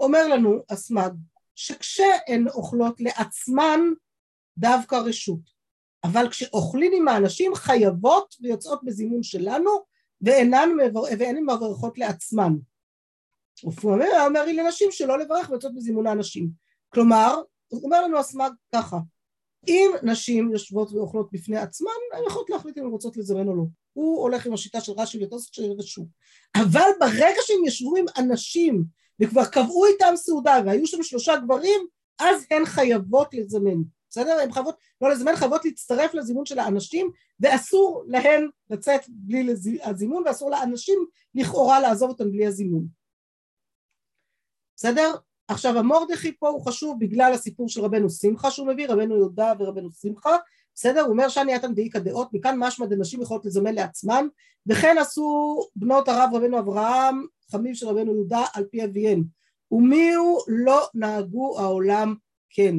[0.00, 1.10] אומר לנו הסמ"ג
[1.54, 3.80] שכשהן אוכלות לעצמן
[4.58, 5.40] דווקא רשות,
[6.04, 9.70] אבל כשאוכלים עם האנשים חייבות ויוצאות בזימון שלנו
[10.20, 10.68] ואינן
[11.46, 12.52] מברכות לעצמן.
[13.62, 13.72] הוא
[14.26, 16.48] אומר, לי לנשים שלא לברך ויוצאות בזימון האנשים.
[16.88, 18.98] כלומר, הוא אומר לנו הסמ"ג ככה,
[19.68, 23.64] אם נשים יושבות ואוכלות בפני עצמן, הן יכולות להחליט אם הן רוצות לזמן או לא.
[23.92, 26.06] הוא הולך עם השיטה של רש"י וטוסט של רשות.
[26.56, 28.84] אבל ברגע שהם ישבו עם אנשים
[29.20, 31.80] וכבר קבעו איתם סעודה והיו שם שלושה גברים,
[32.18, 33.82] אז הן חייבות לזמן.
[34.10, 34.38] בסדר?
[34.42, 40.50] הן חייבות, לא לזמן, חייבות להצטרף לזימון של האנשים, ואסור להן לצאת בלי הזימון, ואסור
[40.50, 42.86] לאנשים לכאורה לעזוב אותם בלי הזימון.
[44.76, 45.14] בסדר?
[45.48, 49.90] עכשיו המורדכי פה הוא חשוב בגלל הסיפור של רבנו שמחה שהוא מביא, רבנו יהודה ורבנו
[49.92, 50.36] שמחה,
[50.74, 51.00] בסדר?
[51.00, 54.26] הוא אומר שאני אתם דאיכא דעות, מכאן משמע דנשים יכולות לזמן לעצמן,
[54.66, 59.24] וכן עשו בנות הרב רבנו אברהם, חמיב של רבנו יהודה על פי אביהן,
[59.70, 62.14] ומי הוא לא נהגו העולם
[62.50, 62.74] כן.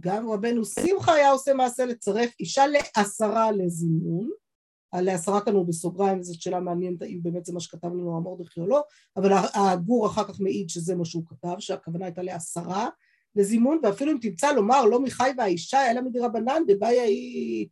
[0.00, 4.30] גם רבנו שמחה היה עושה מעשה לצרף אישה לעשרה לזימון,
[4.94, 8.66] לעשרה כאן הוא בסוגריים, זאת שאלה מעניינת האם באמת זה מה שכתב לנו המורדכי או
[8.66, 8.82] לא,
[9.16, 12.88] אבל הגור אחר כך מעיד שזה מה שהוא כתב, שהכוונה הייתה לעשרה
[13.36, 17.68] לזימון, ואפילו אם תמצא לומר לא מחי והאישה אלא מדרבנן דבעיה היא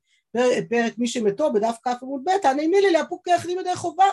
[0.70, 4.04] פרק מי שמתו בדף כ עמוד ב', אני מילי לאפוק יחדים ידי חובה,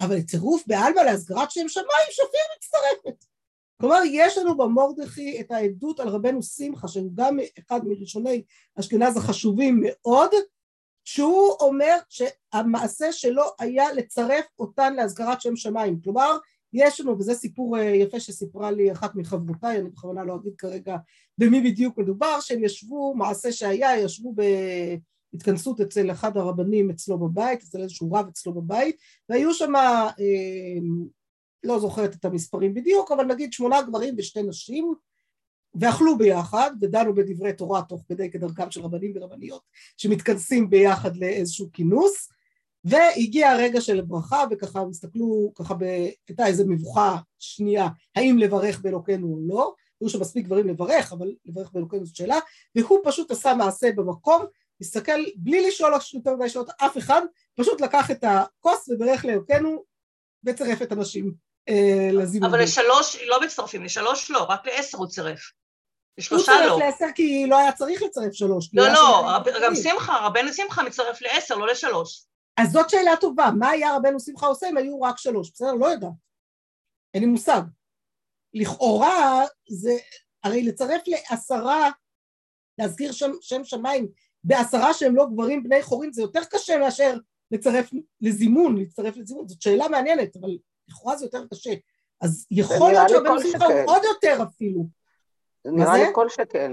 [0.00, 3.35] אבל צירוף בעלמא להסגרת שם שמיים שפיר מצטרפת.
[3.80, 8.42] כלומר יש לנו במורדכי את העדות על רבנו שמחה שהוא גם אחד מראשוני
[8.80, 10.30] אשכנז החשובים מאוד
[11.04, 16.00] שהוא אומר שהמעשה שלו היה לצרף אותן להסגרת שם שמיים.
[16.04, 16.36] כלומר
[16.72, 20.96] יש לנו, וזה סיפור אה, יפה שסיפרה לי אחת מחברותיי, אני בכוונה לא אגיד כרגע
[21.38, 24.34] במי בדיוק מדובר, שהם ישבו, מעשה שהיה, ישבו
[25.32, 28.96] בהתכנסות אצל אחד הרבנים אצלו בבית, אצל איזשהו רב אצלו בבית,
[29.28, 30.10] והיו שם אה,
[31.64, 34.94] לא זוכרת את המספרים בדיוק, אבל נגיד שמונה גברים ושתי נשים,
[35.80, 39.62] ואכלו ביחד, ודנו בדברי תורה תוך כדי כדרכם של רבנים ורבניות
[39.96, 42.28] שמתכנסים ביחד לאיזשהו כינוס,
[42.84, 45.74] והגיע הרגע של ברכה, וככה הם הסתכלו, ככה
[46.28, 51.34] הייתה איזו מבוכה שנייה, האם לברך באלוקינו או לא, היו שם מספיק דברים לברך, אבל
[51.46, 52.38] לברך באלוקינו זאת שאלה,
[52.76, 54.44] והוא פשוט עשה מעשה במקום,
[54.80, 57.22] הסתכל בלי לשאול יותר מדי שאלות אף אחד,
[57.54, 59.84] פשוט לקח את הכוס וברך לאלוקינו
[60.46, 61.32] וצירף את הנשים
[61.68, 62.50] אה, לזימון.
[62.50, 65.40] אבל לשלוש לא מצטרפים, לשלוש לא, רק לעשר הוא צירף.
[66.18, 66.58] לשלושה לא.
[66.58, 68.70] הוא צירף לעשר כי לא היה צריך לצרף שלוש.
[68.72, 72.26] לא, לא, גם שמחה, רבנו שמחה מצטרף לעשר, לא לשלוש.
[72.56, 75.50] אז זאת שאלה טובה, מה היה רבנו שמחה עושה אם היו רק שלוש?
[75.50, 75.72] בסדר?
[75.72, 76.12] לא יודעת.
[77.14, 77.62] אין לי מושג.
[78.54, 79.92] לכאורה זה,
[80.44, 81.90] הרי לצרף לעשרה,
[82.78, 84.08] להזכיר שם, שם שמיים
[84.44, 87.16] בעשרה שהם לא גברים בני חורים זה יותר קשה מאשר
[87.50, 91.74] לצרף לזימון, להצטרף לזימון, זאת שאלה מעניינת, אבל לכאורה זה יותר קשה.
[92.20, 94.86] אז יכול להיות שרבנו שמחה הוא עוד יותר אפילו.
[95.64, 96.72] זה נראה לי כל שכן.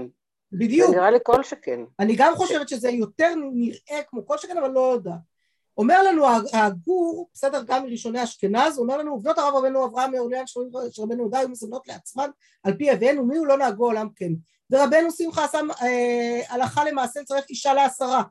[0.52, 0.90] בדיוק.
[0.90, 1.80] זה נראה לי כל שכן.
[2.00, 5.34] אני גם חושבת שזה יותר נראה כמו כל שכן, אבל לא יודעת.
[5.78, 10.44] אומר לנו הגור, בסדר, גם מראשוני אשכנז, אומר לנו, עובדות הרב רבנו אברהם מעולם
[10.90, 12.30] שרבנו יהודה היו מזונות לעצמן
[12.62, 14.32] על פי אביהן ומי הוא לא נהגו עולם כן.
[14.70, 18.22] ורבנו שמחה עשה אה, הלכה למעשה לצרף אישה לעשרה,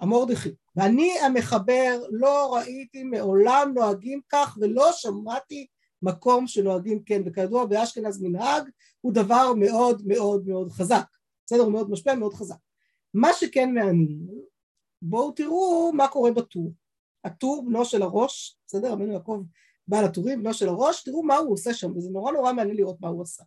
[0.00, 0.50] המורדכי.
[0.76, 5.66] ואני המחבר לא ראיתי מעולם נוהגים כך ולא שמעתי
[6.02, 8.62] מקום שנוהגים כן, וכידוע באשכנז מנהג
[9.00, 11.04] הוא דבר מאוד מאוד מאוד חזק,
[11.46, 11.62] בסדר?
[11.62, 12.56] הוא מאוד משפיע, מאוד חזק.
[13.14, 14.26] מה שכן מעניין,
[15.02, 16.72] בואו תראו מה קורה בטור.
[17.24, 18.92] הטור, בנו של הראש, בסדר?
[18.92, 19.42] רבנו יעקב
[19.88, 22.96] בעל הטורים, בנו של הראש, תראו מה הוא עושה שם, וזה נורא נורא מעניין לראות
[23.00, 23.44] מה הוא עשה.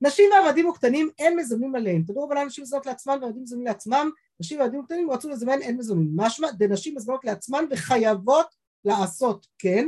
[0.00, 4.60] נשים ועבדים וקטנים אין מזמנים עליהם, תדעו אבל נשים מזונות לעצמם ועבדים מזמנים לעצמם, נשים
[4.60, 8.46] ועבדים וקטנים רצו לזמן אין מזמנים, משמע דנשים מזמנות לעצמן וחייבות
[8.84, 9.86] לעשות כן,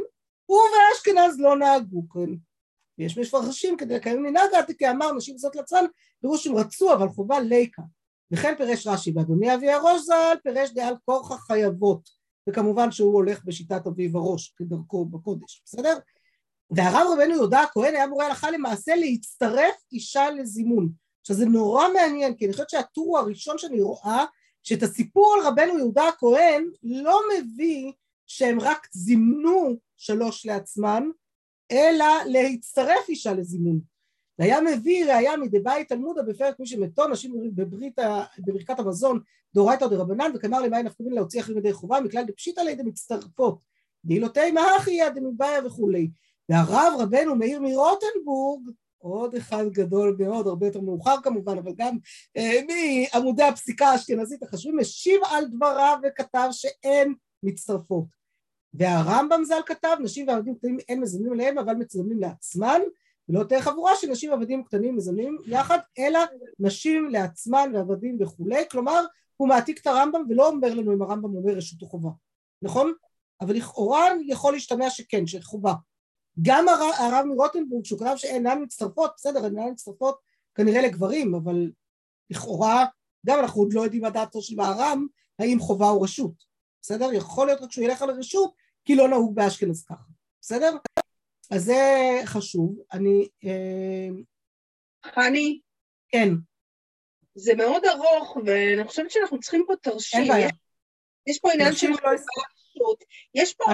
[0.49, 2.33] ובאשכנז לא נהגו כן.
[2.99, 5.85] יש מפרשים כדי לקיים מנהג העתיקי אמר נשים מזונות לעצמן,
[6.21, 7.83] פירוש הם רצו אבל חובה ליקה.
[8.33, 12.09] וכן פירש רש"י, ואדוני אבי הראש ז"ל פירש דעל כורחה חייבות,
[12.49, 15.99] וכמובן שהוא הולך בשיטת אביב הראש כדרכו בקודש, בסדר?
[16.71, 20.93] והרב רבנו יהודה הכהן היה מורה הלכה למעשה להצטרף אישה לזימון.
[21.27, 24.25] עכשיו זה נורא מעניין, כי אני חושבת שהטור הראשון שאני רואה,
[24.63, 27.93] שאת הסיפור על רבנו יהודה הכהן לא מביא
[28.27, 31.11] שהם רק זימנו שלוש לעצמם,
[31.73, 33.81] אלא להצטרף אישה לזימון.
[34.39, 37.99] והיה מביא ראיה מדבית תלמודה בפרק מי שמתו נשים בברית,
[38.39, 39.21] בברכת המזון
[39.55, 43.65] דאורייתא דרבנן וכנר למאי נפקא להוציא אחרים ידי חובה מכלל דפשיטא לידי מצטרפות
[44.05, 46.11] דהילותי מהכי דמבעיה וכולי
[46.49, 48.71] והרב רבנו מאיר מרוטנבורג
[49.07, 51.99] עוד אחד גדול מאוד, הרבה יותר מאוחר כמובן, אבל גם
[52.37, 58.05] אה, מעמודי הפסיקה האשכנזית החשובים, משיב על דבריו וכתב שאין מצטרפות.
[58.75, 62.81] והרמב"ם ז"ל כתב, נשים ועבדים קטנים אין מזמנים עליהם, אבל מצלמים לעצמן,
[63.29, 66.21] ולא תהיה חבורה של נשים ועבדים קטנים מזמנים יחד, אלא
[66.59, 69.05] נשים לעצמן ועבדים וכולי, כלומר
[69.37, 72.11] הוא מעתיק את הרמב"ם ולא אומר לנו אם הרמב"ם אומר רשות או חובה,
[72.63, 72.93] נכון?
[73.41, 75.73] אבל לכאורה יכול להשתמע שכן, שחובה.
[76.43, 80.19] גם הרב, הרב מרוטנבורג, שהוא כתב שאינן מצטרפות, בסדר, אינן מצטרפות
[80.55, 81.71] כנראה לגברים, אבל
[82.31, 82.87] לכאורה,
[83.27, 85.07] גם אנחנו עוד לא יודעים מה דעתו של מהר"ם,
[85.39, 86.45] האם חובה או רשות,
[86.83, 87.13] בסדר?
[87.13, 90.05] יכול להיות רק שהוא ילך על הרשות, כי לא נהוג באשכנז ככה,
[90.41, 90.77] בסדר?
[91.51, 92.79] אז זה חשוב.
[92.93, 93.29] אני...
[95.07, 95.61] חני?
[96.09, 96.29] כן.
[97.35, 100.21] זה מאוד ארוך, ואני חושבת שאנחנו צריכים פה תרשים.
[100.21, 100.49] אין בעיה.
[101.27, 101.87] יש פה עניין של...
[101.91, 102.95] לא
[103.35, 103.65] יש פה...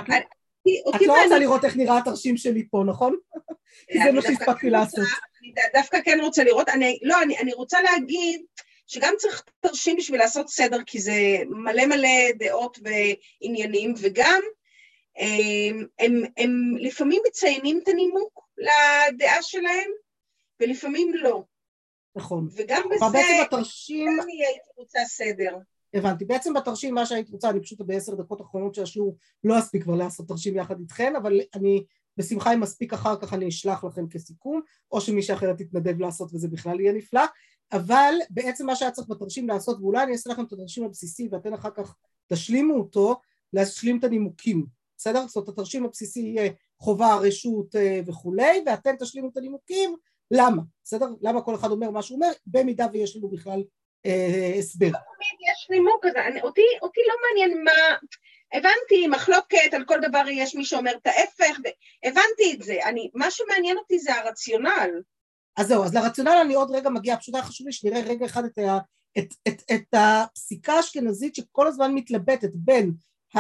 [0.96, 3.16] את לא רוצה לראות איך נראה התרשים שלי פה, נכון?
[3.92, 5.05] כי זה מה שהספקתי לעשות.
[5.40, 6.68] אני דווקא כן רוצה לראות,
[7.03, 8.42] לא, אני רוצה להגיד
[8.87, 11.12] שגם צריך תרשים בשביל לעשות סדר, כי זה
[11.48, 14.40] מלא מלא דעות ועניינים, וגם
[16.38, 19.90] הם לפעמים מציינים את הנימוק לדעה שלהם,
[20.61, 21.42] ולפעמים לא.
[22.16, 22.48] נכון.
[22.57, 23.12] וגם בזה, גם
[24.29, 25.57] הייתי רוצה סדר.
[25.94, 26.24] הבנתי.
[26.24, 29.94] בעצם בתרשים מה שהיית רוצה, אני פשוט בעשר דקות האחרונות של השיעור לא אספיק כבר
[29.94, 31.85] לעשות תרשים יחד איתכן, אבל אני
[32.16, 34.61] בשמחה אם מספיק אחר כך אני אשלח לכם כסיכום,
[34.92, 37.22] או שמישהי אחרת תתנדב לעשות וזה בכלל יהיה נפלא,
[37.72, 41.55] אבל בעצם מה שהיה צריך בתרשים לעשות, ואולי אני אעשה לכם את התרשים הבסיסי ואתן
[41.55, 43.20] אחר כך תשלימו אותו,
[43.52, 45.26] להשלים את הנימוקים, בסדר?
[45.26, 47.74] זאת אומרת התרשים הבסיסי יהיה חובה, רשות
[48.07, 49.96] וכולי, ואתם תשלימו את הנימוקים,
[50.31, 50.62] למה?
[50.85, 51.07] בסדר?
[51.20, 53.62] למה כל אחד אומר מה שהוא אומר, במידה ויש לנו בכלל
[54.58, 54.86] הסבר.
[54.86, 57.96] לא תמיד יש נימוק כזה, אותי, אותי לא מעניין מה,
[58.52, 61.58] הבנתי מחלוקת, על כל דבר יש מי שאומר את ההפך,
[62.04, 64.90] הבנתי את זה, אני, מה שמעניין אותי זה הרציונל.
[65.56, 68.44] אז זהו, אז לרציונל אני עוד רגע מגיעה, פשוט היה חשוב לי שנראה רגע אחד
[68.44, 68.78] את, ה,
[69.18, 72.92] את, את, את הפסיקה האשכנזית שכל הזמן מתלבטת בין,
[73.36, 73.38] ה,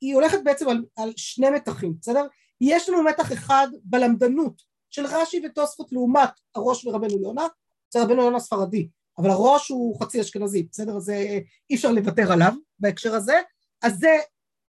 [0.00, 2.26] היא הולכת בעצם על, על שני מתחים, בסדר?
[2.60, 7.46] יש לנו מתח אחד בלמדנות של רש"י ותוספות לעומת הראש ורבנו יונה,
[7.92, 10.96] זה רבנו יונה ספרדי, אבל הראש הוא חצי אשכנזי, בסדר?
[10.96, 11.10] אז
[11.70, 13.40] אי אפשר לוותר עליו בהקשר הזה,
[13.82, 14.16] אז זה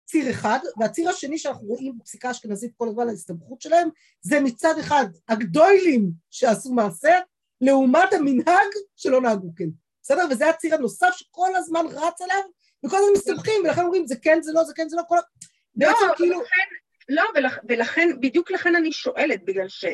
[0.05, 3.89] ציר אחד, והציר השני שאנחנו רואים בפסיקה האשכנזית כל הזמן ההסתבכות שלהם,
[4.21, 7.19] זה מצד אחד הגדוילים שעשו מעשה,
[7.61, 9.69] לעומת המנהג שלא נהגו כן,
[10.01, 10.25] בסדר?
[10.31, 12.43] וזה הציר הנוסף שכל הזמן רץ עליו,
[12.85, 15.17] וכל הזמן מסתבכים, ולכן אומרים זה כן, זה לא, זה כן, זה לא, כל...
[15.75, 16.37] לא, כאילו...
[16.37, 16.55] ולכן,
[17.09, 19.93] לא, ולכ, ולכן, בדיוק לכן אני שואלת, בגלל שזה,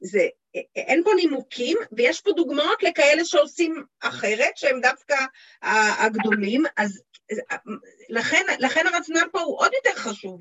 [0.00, 0.28] זה,
[0.76, 5.16] אין פה נימוקים, ויש פה דוגמאות לכאלה שעושים אחרת, שהם דווקא
[5.98, 7.02] הגדולים, אז
[8.08, 10.40] לכן, לכן הרציונל פה הוא עוד יותר חשוב.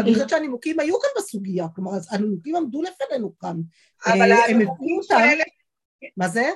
[0.00, 3.56] אני חושבת שהנימוקים היו כאן בסוגיה, כלומר, הנימוקים עמדו לפנינו כאן.
[4.06, 5.20] אבל אה, הם הביאו אותם...
[6.16, 6.50] מה זה?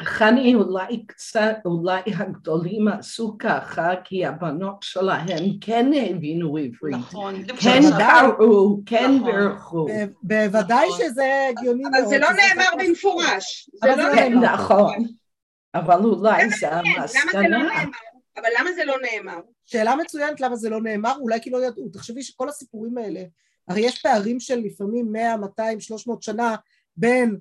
[0.00, 6.94] חני אולי קצת, אולי הגדולים עשו ככה, כי הבנות שלהם כן הבינו עברית.
[6.94, 7.34] נכון.
[7.60, 9.32] כן קראו, כן נכון.
[9.32, 9.86] בירכו.
[10.22, 11.94] בוודאי שזה הגיוני מאוד.
[11.94, 13.70] אבל זה לא נאמר במפורש.
[13.82, 15.04] לא כן, נכון.
[15.74, 17.82] אבל אולי זה המסקנה.
[18.36, 19.40] אבל למה זה לא נאמר?
[19.64, 21.88] שאלה מצוינת למה זה לא נאמר, אולי כי לא ידעו.
[21.92, 23.20] תחשבי שכל הסיפורים האלה,
[23.68, 26.54] הרי יש פערים של לפעמים 100, 200, 300 שנה
[26.96, 27.36] בין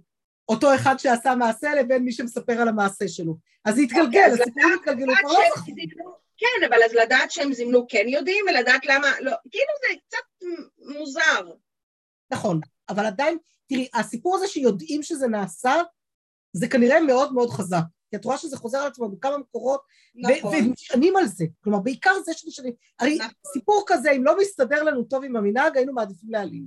[0.52, 3.38] אותו אחד שעשה מעשה לבין מי שמספר על המעשה שלו.
[3.66, 8.46] אז זה התגלגל, הסיפורים התגלגלו כבר לא כן, אבל אז לדעת שהם זימנו כן יודעים,
[8.50, 10.48] ולדעת למה לא, כאילו זה קצת
[10.98, 11.52] מוזר.
[12.32, 12.60] נכון,
[12.90, 13.38] אבל עדיין,
[13.68, 15.76] תראי, הסיפור הזה שיודעים שזה נעשה,
[16.54, 17.84] זה כנראה מאוד מאוד חזק.
[18.10, 19.82] כי את רואה שזה חוזר על עצמו בכמה מקורות,
[20.16, 20.56] נכון.
[20.56, 21.46] ונשענים על זה.
[21.64, 22.74] כלומר, בעיקר זה שנשענים.
[23.00, 23.32] הרי נכון.
[23.54, 26.66] סיפור כזה, אם לא מסתדר לנו טוב עם המנהג, היינו מעדיפים להעלים.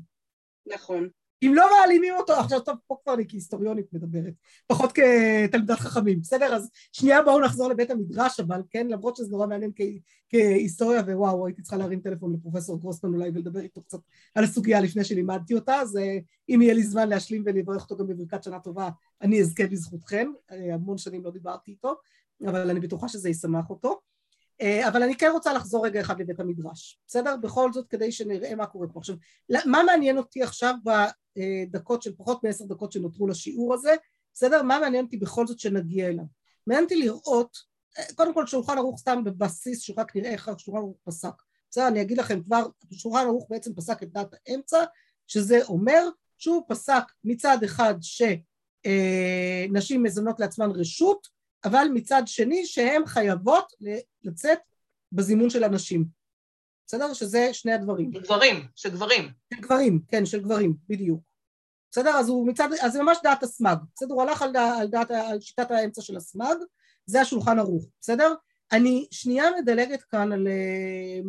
[0.66, 1.08] נכון.
[1.42, 4.32] אם לא מעלימים אותו, עכשיו טוב, פה כבר אני כהיסטוריונית מדברת,
[4.66, 6.54] פחות כתלמידת חכמים, בסדר?
[6.54, 9.70] אז שנייה בואו נחזור לבית המדרש, אבל כן, למרות שזה נורא מעניין
[10.28, 13.98] כהיסטוריה, ווואו, הייתי צריכה להרים טלפון לפרופסור גרוסמן אולי ולדבר איתו קצת
[14.34, 16.18] על הסוגיה לפני שלימדתי אותה, אז אה,
[16.48, 18.88] אם יהיה לי זמן להשלים ולברך אותו גם בברכת שנה טובה,
[19.22, 21.94] אני אזכה בזכותכם, אה, המון שנים לא דיברתי איתו,
[22.46, 24.00] אבל אני בטוחה שזה ישמח אותו.
[24.60, 27.36] אה, אבל אני כן רוצה לחזור רגע אחד לבית המדרש, בסדר?
[27.36, 28.98] בכל זאת כדי שנראה מה קורה פה.
[28.98, 29.16] עכשיו,
[29.66, 33.94] מה מעניין אותי עכשיו בדקות של פחות מעשר דקות שנותרו לשיעור הזה,
[34.34, 34.62] בסדר?
[34.62, 36.24] מה מעניין אותי בכל זאת שנגיע אליו?
[36.66, 37.56] מעניין אותי לראות,
[37.98, 41.34] אה, קודם כל שולחן ערוך סתם בבסיס שרק נראה איך שולחן ערוך פסק.
[41.70, 41.88] בסדר?
[41.88, 44.84] אני אגיד לכם כבר, שולחן ערוך בעצם פסק את דת האמצע,
[45.26, 51.33] שזה אומר שהוא פסק מצד אחד שנשים אה, מזונות לעצמן רשות,
[51.64, 53.72] אבל מצד שני שהן חייבות
[54.22, 54.58] לצאת
[55.12, 56.04] בזימון של אנשים.
[56.86, 57.14] בסדר?
[57.14, 58.12] שזה שני הדברים.
[58.12, 59.30] של גברים, של גברים.
[59.54, 61.20] של גברים, כן, של גברים, בדיוק.
[61.90, 62.10] בסדר?
[62.10, 63.78] אז הוא מצד, אז זה ממש דעת הסמג.
[63.96, 64.14] בסדר?
[64.14, 66.56] הוא הלך על, על, דעת, על שיטת האמצע של הסמג,
[67.06, 68.34] זה השולחן ערוך, בסדר?
[68.72, 70.48] אני שנייה מדלגת כאן על...
[70.48, 71.20] אה,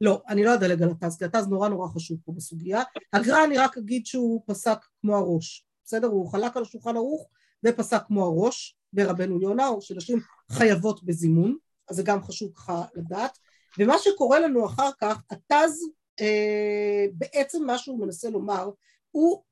[0.00, 2.82] לא, אני לא אדלג על התז, כי התז נורא נורא חשוב פה בסוגיה.
[3.12, 6.06] הגר"א אני רק אגיד שהוא פסק כמו הראש, בסדר?
[6.06, 7.28] הוא חלק על השולחן ערוך
[7.64, 10.18] ופסק כמו הראש ברבנו יונה, או שנשים
[10.52, 11.56] חייבות בזימון,
[11.88, 13.38] אז זה גם חשוב ככה לדעת.
[13.78, 15.88] ומה שקורה לנו אחר כך, התז,
[16.20, 18.70] אה, בעצם מה שהוא מנסה לומר,
[19.10, 19.42] הוא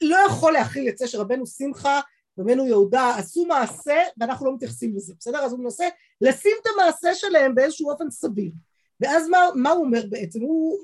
[0.00, 2.00] לא יכול להכיל את זה שרבנו שמחה
[2.38, 5.38] רבנו יהודה עשו מעשה ואנחנו לא מתייחסים לזה, בסדר?
[5.38, 5.88] אז הוא מנסה
[6.20, 8.52] לשים את המעשה שלהם באיזשהו אופן סביר.
[9.00, 10.40] ואז מה, מה הוא אומר בעצם?
[10.40, 10.78] הוא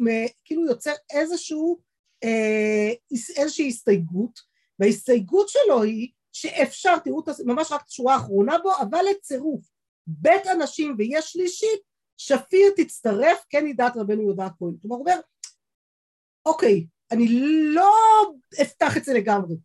[0.45, 1.79] כאילו יוצר איזשהו,
[2.25, 2.91] אה,
[3.37, 4.41] איזושהי הסתייגות,
[4.79, 6.09] וההסתייגות שלו היא
[6.41, 9.65] שאפשר, תראו ממש רק את השורה האחרונה בו, אבל לצירוף
[10.07, 11.81] בית אנשים ויש שלישית,
[12.17, 14.73] שפיר תצטרף, כן ידעת רבנו יהודה הכהן.
[14.83, 15.21] כלומר, הוא אומר,
[16.47, 17.27] אוקיי, אני
[17.75, 17.93] לא
[18.63, 19.57] אפתח את זה לגמרי,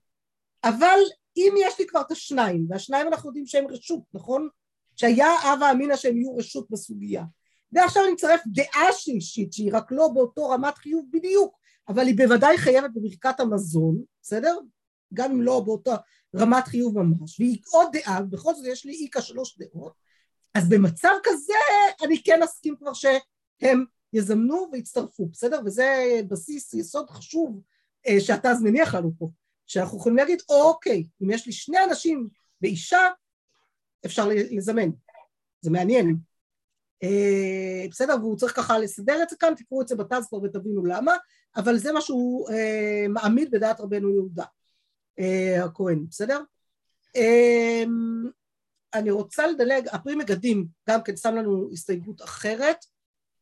[0.63, 0.99] אבל
[1.37, 4.47] אם יש לי כבר את השניים, והשניים אנחנו יודעים שהם רשות, נכון?
[4.95, 7.23] שהיה הווה אמינא שהם יהיו רשות בסוגיה.
[7.71, 11.57] ועכשיו אני מצרף דעה שלישית, שהיא רק לא באותו רמת חיוב בדיוק,
[11.89, 14.57] אבל היא בוודאי חייבת בברכת המזון, בסדר?
[15.13, 15.95] גם אם לא באותה
[16.35, 19.93] רמת חיוב ממש, והיא עוד דעה, בכל זאת יש לי איכה שלוש דעות,
[20.53, 21.53] אז במצב כזה
[22.05, 25.59] אני כן אסכים כבר שהם יזמנו ויצטרפו, בסדר?
[25.65, 27.61] וזה בסיס יסוד חשוב
[28.07, 29.29] אה, שאתה אז מניח לנו פה,
[29.67, 32.27] שאנחנו יכולים להגיד, אוקיי, אם יש לי שני אנשים
[32.61, 33.09] ואישה,
[34.05, 34.89] אפשר לזמן,
[35.61, 36.17] זה מעניין.
[37.03, 40.85] אה, בסדר, והוא צריך ככה לסדר את זה כאן, תקראו את זה בתז כבר ותבינו
[40.85, 41.15] למה,
[41.55, 44.45] אבל זה מה שהוא אה, מעמיד בדעת רבנו יהודה.
[45.19, 46.41] אה, הכהן, בסדר?
[47.15, 47.83] אה,
[48.93, 52.85] אני רוצה לדלג, הפרי מגדים גם כן שם לנו הסתייגות אחרת,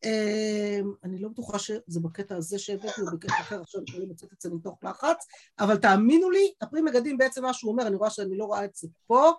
[0.06, 4.42] אה, אני לא בטוחה שזה בקטע הזה שהבאתי, או בקטע אחר, עכשיו אני מוצאת את
[4.42, 5.28] זה מתוך לחץ,
[5.60, 8.76] אבל תאמינו לי, הפרי מגדים בעצם מה שהוא אומר, אני רואה שאני לא רואה את
[8.76, 9.32] זה פה,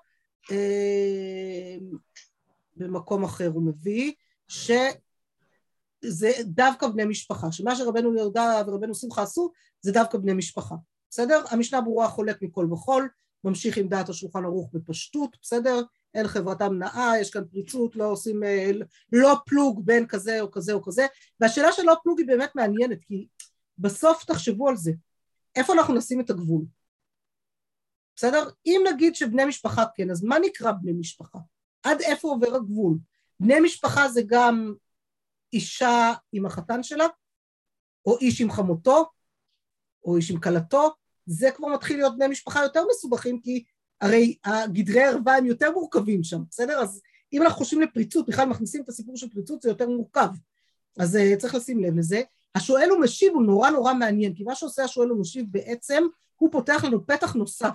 [2.77, 4.13] במקום אחר הוא מביא,
[4.49, 4.71] ש...
[6.05, 10.75] זה דווקא בני משפחה, שמה שרבנו יהודה ורבנו שמחה עשו זה דווקא בני משפחה,
[11.13, 11.45] בסדר?
[11.51, 13.09] המשנה ברורה חולק מכל וכול,
[13.45, 15.83] ממשיך עם דעת השולחן ערוך בפשטות, בסדר?
[16.15, 18.71] אין חברתם נאה, יש כאן פריצות, לא עושים, אה,
[19.13, 21.07] לא פלוג בין כזה או כזה או כזה,
[21.41, 23.27] והשאלה של לא פלוג היא באמת מעניינת, כי
[23.79, 24.93] בסוף תחשבו על זה,
[25.57, 26.65] איפה אנחנו נשים את הגבול?
[28.17, 28.49] בסדר?
[28.67, 31.39] אם נגיד שבני משפחה כן, אז מה נקרא בני משפחה?
[31.83, 32.99] עד איפה עובר הגבול?
[33.41, 34.75] בני משפחה זה גם
[35.53, 37.07] אישה עם החתן שלה,
[38.07, 39.11] או איש עם חמותו,
[40.05, 43.65] או איש עם כלתו, זה כבר מתחיל להיות בני משפחה יותר מסובכים, כי
[44.01, 44.37] הרי
[44.73, 46.79] גדרי הערווה הם יותר מורכבים שם, בסדר?
[46.79, 47.01] אז
[47.33, 50.29] אם אנחנו חושבים לפריצות, בכלל מכניסים את הסיפור של פריצות, זה יותר מורכב.
[50.99, 52.23] אז uh, צריך לשים לב לזה.
[52.55, 56.05] השואל ומשיב הוא נורא נורא מעניין, כי מה שעושה השואל ומשיב בעצם,
[56.37, 57.73] הוא פותח לנו פתח נוסף.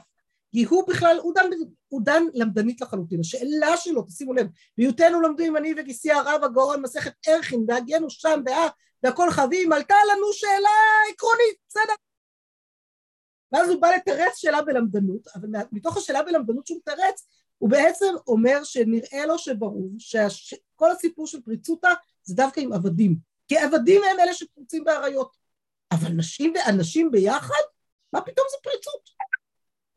[0.51, 1.49] כי הוא בכלל, הוא דן,
[1.87, 3.19] הוא דן למדנית לחלוטין.
[3.19, 8.67] השאלה שלו, תשימו לב, בהיותנו לומדים אני וגיסי הרב הגאון מסכת ערכין, והגיינו שם, ואה,
[9.03, 10.69] והכל חבים, עלתה לנו שאלה
[11.13, 11.93] עקרונית, בסדר?
[13.51, 17.27] ואז הוא בא לתרץ שאלה בלמדנות, אבל מתוך השאלה בלמדנות שהוא מתרץ,
[17.57, 21.93] הוא בעצם אומר שנראה לו שברור שכל הסיפור של פריצותא
[22.23, 23.15] זה דווקא עם עבדים,
[23.47, 25.37] כי עבדים הם אלה שפרוצים באריות,
[25.91, 27.63] אבל נשים ואנשים ביחד?
[28.13, 29.09] מה פתאום זה פריצות?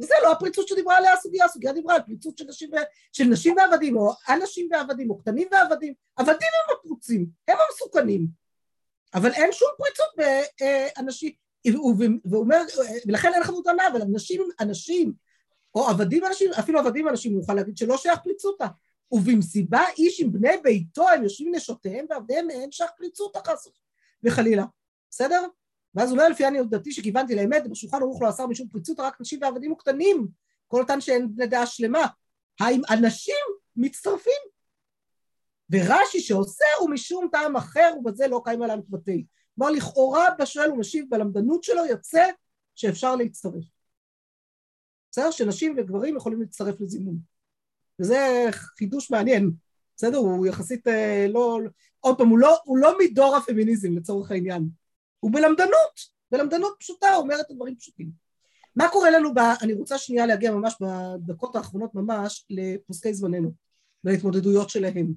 [0.01, 2.77] וזה לא הפריצות שדיברה עליה הסוגיה, הסוגיה דיברה על פריצות של נשים, ו...
[3.13, 8.27] של נשים ועבדים, או אנשים ועבדים, או קטנים ועבדים, עבדים הם הפרוצים, הם המסוכנים,
[9.15, 10.09] אבל אין שום פריצות
[10.97, 11.33] באנשים,
[11.67, 12.61] והוא אומר,
[13.07, 15.13] ולכן אין חבות ענה, אבל אנשים, אנשים,
[15.75, 18.67] או עבדים אנשים, אפילו עבדים אנשים, הוא יוכל להגיד שלא שייך פריצותא.
[19.13, 23.69] ובמסיבה איש עם בני ביתו, הם יושבים נשותיהם ועבדיהם אין שייך פריצותא חס
[24.25, 24.65] וחלילה.
[25.11, 25.47] בסדר?
[25.95, 29.39] ואז אומר לפי עניות דתי שכיוונתי לאמת, בשולחן ערוך לא אסר משום פריצות, רק נשים
[29.43, 30.29] ועבדים וקטנים,
[30.69, 32.07] כל אותן שאין בני דעה שלמה.
[32.61, 33.35] האם אנשים
[33.77, 34.43] מצטרפים?
[35.71, 39.25] ורש"י שעושה הוא משום טעם אחר ובזה לא קיים עליהם כבתי.
[39.61, 42.25] כלומר לכאורה בשואל ומשיב בלמדנות שלו יוצא
[42.75, 43.65] שאפשר להצטרף.
[45.11, 45.31] בסדר?
[45.31, 47.19] שנשים וגברים יכולים להצטרף לזימון.
[48.01, 49.51] וזה חידוש מעניין,
[49.97, 50.17] בסדר?
[50.19, 51.59] הוא יחסית אה, לא...
[52.01, 54.69] עוד פעם, הוא לא, הוא לא מדור הפמיניזם לצורך העניין.
[55.21, 56.01] הוא בלמדנות,
[56.31, 58.11] בלמדנות פשוטה, הוא אומר את הדברים פשוטים.
[58.77, 59.39] מה קורה לנו, ב...
[59.63, 63.53] אני רוצה שנייה להגיע ממש בדקות האחרונות ממש לפוסקי זמננו,
[64.05, 65.13] להתמודדויות שלהם,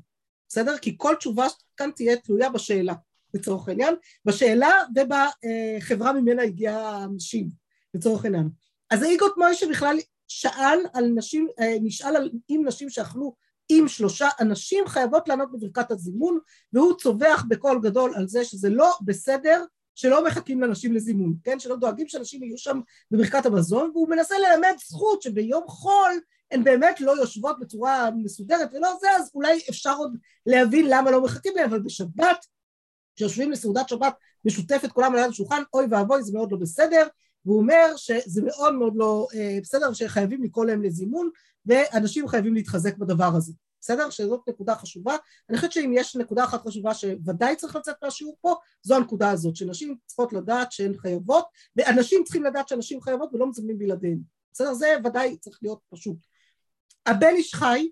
[0.50, 0.78] בסדר?
[0.78, 2.94] כי כל תשובה כאן תהיה תלויה בשאלה.
[3.34, 7.50] לצורך העניין, בשאלה ובחברה ממנה הגיעה הנשים,
[7.94, 8.50] לצורך העניין.
[8.90, 13.36] אז איגות מוישה בכלל שאל על נשים, אה, נשאל על אם נשים שאכלו
[13.70, 16.40] עם שלושה אנשים חייבות לענות בברכת הזימון,
[16.74, 19.66] והוא צווח בקול גדול על זה שזה לא בסדר
[19.96, 21.60] שלא מחכים לנשים לזימון, כן?
[21.60, 22.80] שלא דואגים שאנשים יהיו שם
[23.12, 26.20] בברכת המזון, והוא מנסה ללמד זכות שביום חול
[26.52, 31.24] הן באמת לא יושבות בצורה מסודרת ולא זה, אז אולי אפשר עוד להבין למה לא
[31.24, 32.46] מחכים להם, אבל בשבת
[33.16, 34.14] כשיושבים לסעודת שבת
[34.46, 37.08] משותפת כולם על יד השולחן, אוי ואבוי זה מאוד לא בסדר,
[37.46, 41.30] והוא אומר שזה מאוד מאוד לא אה, בסדר, שחייבים לקרוא להם לזימון,
[41.66, 44.10] ואנשים חייבים להתחזק בדבר הזה, בסדר?
[44.10, 45.16] שזאת נקודה חשובה.
[45.50, 49.56] אני חושבת שאם יש נקודה אחת חשובה שוודאי צריך לצאת מהשיעור פה, זו הנקודה הזאת,
[49.56, 51.46] שנשים צריכות לדעת שהן חייבות,
[51.76, 54.20] ואנשים צריכים לדעת שאנשים חייבות ולא מזמנים בלעדיהן,
[54.54, 54.74] בסדר?
[54.74, 56.18] זה ודאי צריך להיות פשוט.
[57.06, 57.90] הבן איש חי,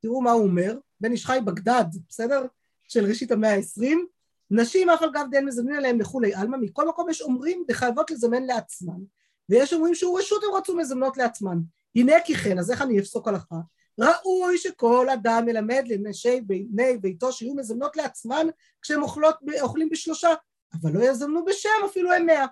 [0.00, 2.46] תראו מה הוא אומר, בן איש חי בגדד, בסדר?
[2.88, 4.06] של ראשית המאה העשרים,
[4.50, 8.42] נשים אף על גב דין מזמנים עליהם לכולי עלמא, מכל מקום יש אומרים וחייבות לזמן
[8.42, 9.00] לעצמן,
[9.48, 11.58] ויש אומרים שהוא רשות הם רצו מזמנות לעצמן.
[11.96, 13.56] הנה כי כן, אז איך אני אפסוק הלכה?
[13.98, 18.46] ראוי שכל אדם מלמד לנשי בני ביתו שיהיו מזמנות לעצמן
[18.82, 20.28] כשהם אוכלות, אוכלים בשלושה,
[20.82, 22.46] אבל לא יזמנו בשם אפילו הם מאה.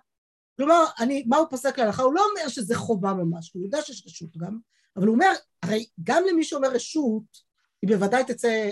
[0.56, 2.02] כלומר, אני, מה הוא פוסק להלכה?
[2.02, 4.58] הוא לא אומר שזה חובה ממש, הוא יודע שיש רשות גם,
[4.96, 5.32] אבל הוא אומר,
[5.62, 7.48] הרי גם למי שאומר רשות,
[7.82, 8.70] היא בוודאי תצא,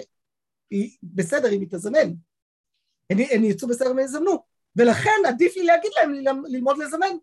[0.71, 2.13] היא בסדר אם היא תזמן,
[3.11, 4.43] הם יצאו בסדר הם יזמנו,
[4.77, 6.13] ולכן עדיף לי להגיד להם
[6.47, 7.17] ללמוד לזמן,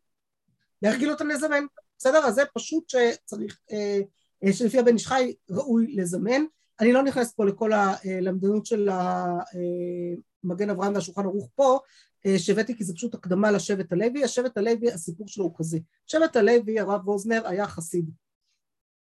[0.82, 1.66] להרגיל אותם לזמן,
[1.98, 2.26] בסדר?
[2.26, 4.00] אז זה פשוט שצריך, אה,
[4.44, 6.44] אה, שלפי הבן איש חי ראוי לזמן.
[6.80, 8.90] אני לא נכנסת פה לכל הלמדנות של
[10.44, 11.80] המגן אברהם והשולחן ערוך פה,
[12.26, 14.24] אה, שהבאתי כי זה פשוט הקדמה לשבט הלוי.
[14.24, 15.78] השבט הלוי, הסיפור שלו הוא כזה.
[16.08, 18.10] שבט הלוי, הרב ווזנר, היה חסיד.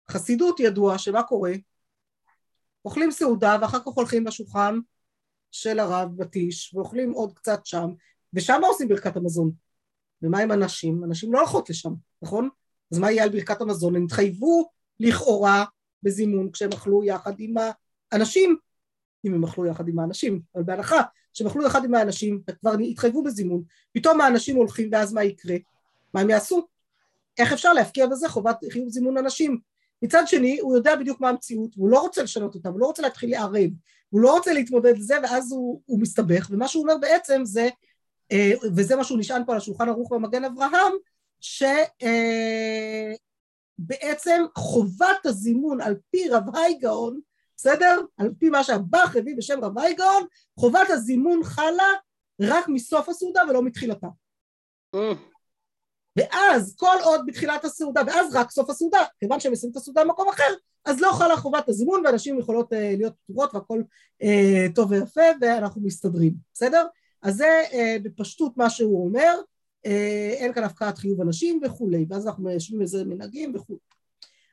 [0.10, 1.54] חסידות ידוע שמה קורה?
[2.86, 4.80] אוכלים סעודה ואחר כך הולכים לשולחן
[5.52, 7.90] של הרב בטיש, ואוכלים עוד קצת שם,
[8.34, 9.52] ושם עושים ברכת המזון.
[10.22, 11.04] ומה עם הנשים?
[11.04, 12.50] הנשים לא הולכות לשם, נכון?
[12.92, 13.96] אז מה יהיה על ברכת המזון?
[13.96, 15.66] הם התחייבו לכאורה
[16.04, 17.56] בזימון כשהם אכלו יחד עם
[18.12, 18.58] האנשים,
[19.26, 21.02] אם הם אכלו יחד עם האנשים, אבל בהנחה
[21.34, 25.56] שהם אכלו יחד עם האנשים וכבר התחייבו בזימון, פתאום האנשים הולכים ואז מה יקרה?
[26.14, 26.68] מה הם יעשו?
[27.38, 29.60] איך אפשר להפקיע בזה חובת חיוב זימון אנשים?
[30.02, 33.02] מצד שני הוא יודע בדיוק מה המציאות והוא לא רוצה לשנות אותה, הוא לא רוצה
[33.02, 33.70] להתחיל לערב
[34.12, 37.70] הוא לא רוצה להתמודד לזה, ואז הוא, הוא מסתבך, ומה שהוא אומר בעצם זה,
[38.32, 40.92] אה, וזה מה שהוא נשען פה על השולחן ערוך במגן אברהם,
[43.80, 47.20] שבעצם חובת הזימון על פי רב הייגאון,
[47.58, 48.02] בסדר?
[48.18, 50.26] על פי מה שהבח הביא בשם רב הייגאון,
[50.60, 51.92] חובת הזימון חלה
[52.42, 54.08] רק מסוף הסעודה ולא מתחילתה.
[56.16, 60.30] ואז כל עוד בתחילת הסעודה, ואז רק סוף הסעודה, כיוון שהם מסיימים את הסעודה במקום
[60.30, 60.54] אחר,
[60.86, 63.82] אז לא חלה חובת הזימון ואנשים יכולות uh, להיות פתורות והכל
[64.24, 66.86] uh, טוב ויפה ואנחנו מסתדרים, בסדר?
[67.22, 69.40] אז זה uh, בפשטות מה שהוא אומר,
[69.88, 69.90] uh,
[70.34, 73.80] אין כאן הפקעת חיוב אנשים וכולי, ואז אנחנו יושבים לזה מנהגים וכולי.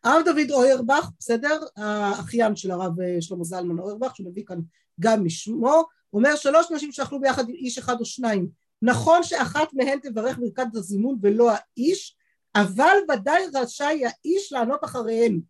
[0.05, 1.61] הרב דוד אוירבך, בסדר?
[1.77, 4.59] האחיין של הרב שלמה זלמן אוירבך, שהוא מביא כאן
[5.01, 8.49] גם משמו, אומר שלוש נשים שאכלו ביחד איש אחד או שניים
[8.83, 12.17] נכון שאחת מהן תברך ברכת הזימון ולא האיש,
[12.55, 15.41] אבל ודאי רשאי האיש לענות אחריהם.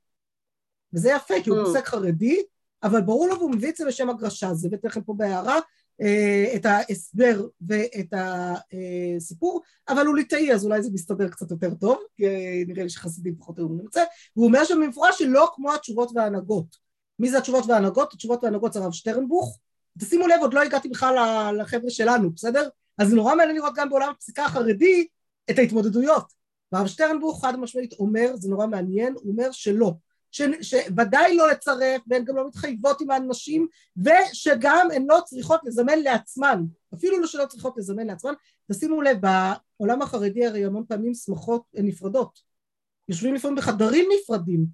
[0.92, 1.64] וזה יפה, כי הוא mm.
[1.64, 2.42] פוסק חרדי,
[2.82, 5.58] אבל ברור לו והוא מביא את זה בשם הגרשה, זה הבאתי לכם פה בהערה
[6.00, 11.98] אה, את ההסבר ואת הסיפור, אבל הוא ליטאי, אז אולי זה מסתדר קצת יותר טוב,
[12.16, 12.24] כי
[12.66, 14.04] נראה לי שחסידים פחות היו זה,
[14.36, 16.76] והוא אומר שם במפורש שלא כמו התשובות וההנהגות.
[17.18, 18.12] מי זה התשובות וההנהגות?
[18.12, 19.58] התשובות וההנהגות זה הרב שטרנבוך.
[19.98, 22.68] תשימו לב, עוד לא הגעתי בכלל לחבר'ה שלנו, בסדר?
[22.98, 25.06] אז נורא מעניין לראות גם בעולם הפסיקה החרדי
[25.50, 26.38] את ההתמודדויות.
[26.72, 29.92] והרב שטרנבוך חד משמעית אומר, זה נורא מעניין, הוא אומר שלא,
[30.30, 35.98] ש, שוודאי לא לצרף והן גם לא מתחייבות עם האנשים ושגם הן לא צריכות לזמן
[35.98, 36.62] לעצמן,
[36.94, 38.32] אפילו לא שלא צריכות לזמן לעצמן,
[38.72, 42.40] תשימו לב, בעולם החרדי הרי המון פעמים שמחות נפרדות,
[43.08, 44.66] יושבים לפעמים בחדרים נפרדים,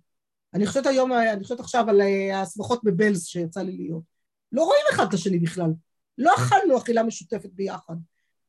[0.55, 4.03] אני חושבת היום, אני חושבת עכשיו על אה, השמחות בבלז שיצא לי להיות,
[4.53, 5.71] לא רואים אחד את השני בכלל,
[6.19, 7.95] לא אכלנו אכילה משותפת ביחד,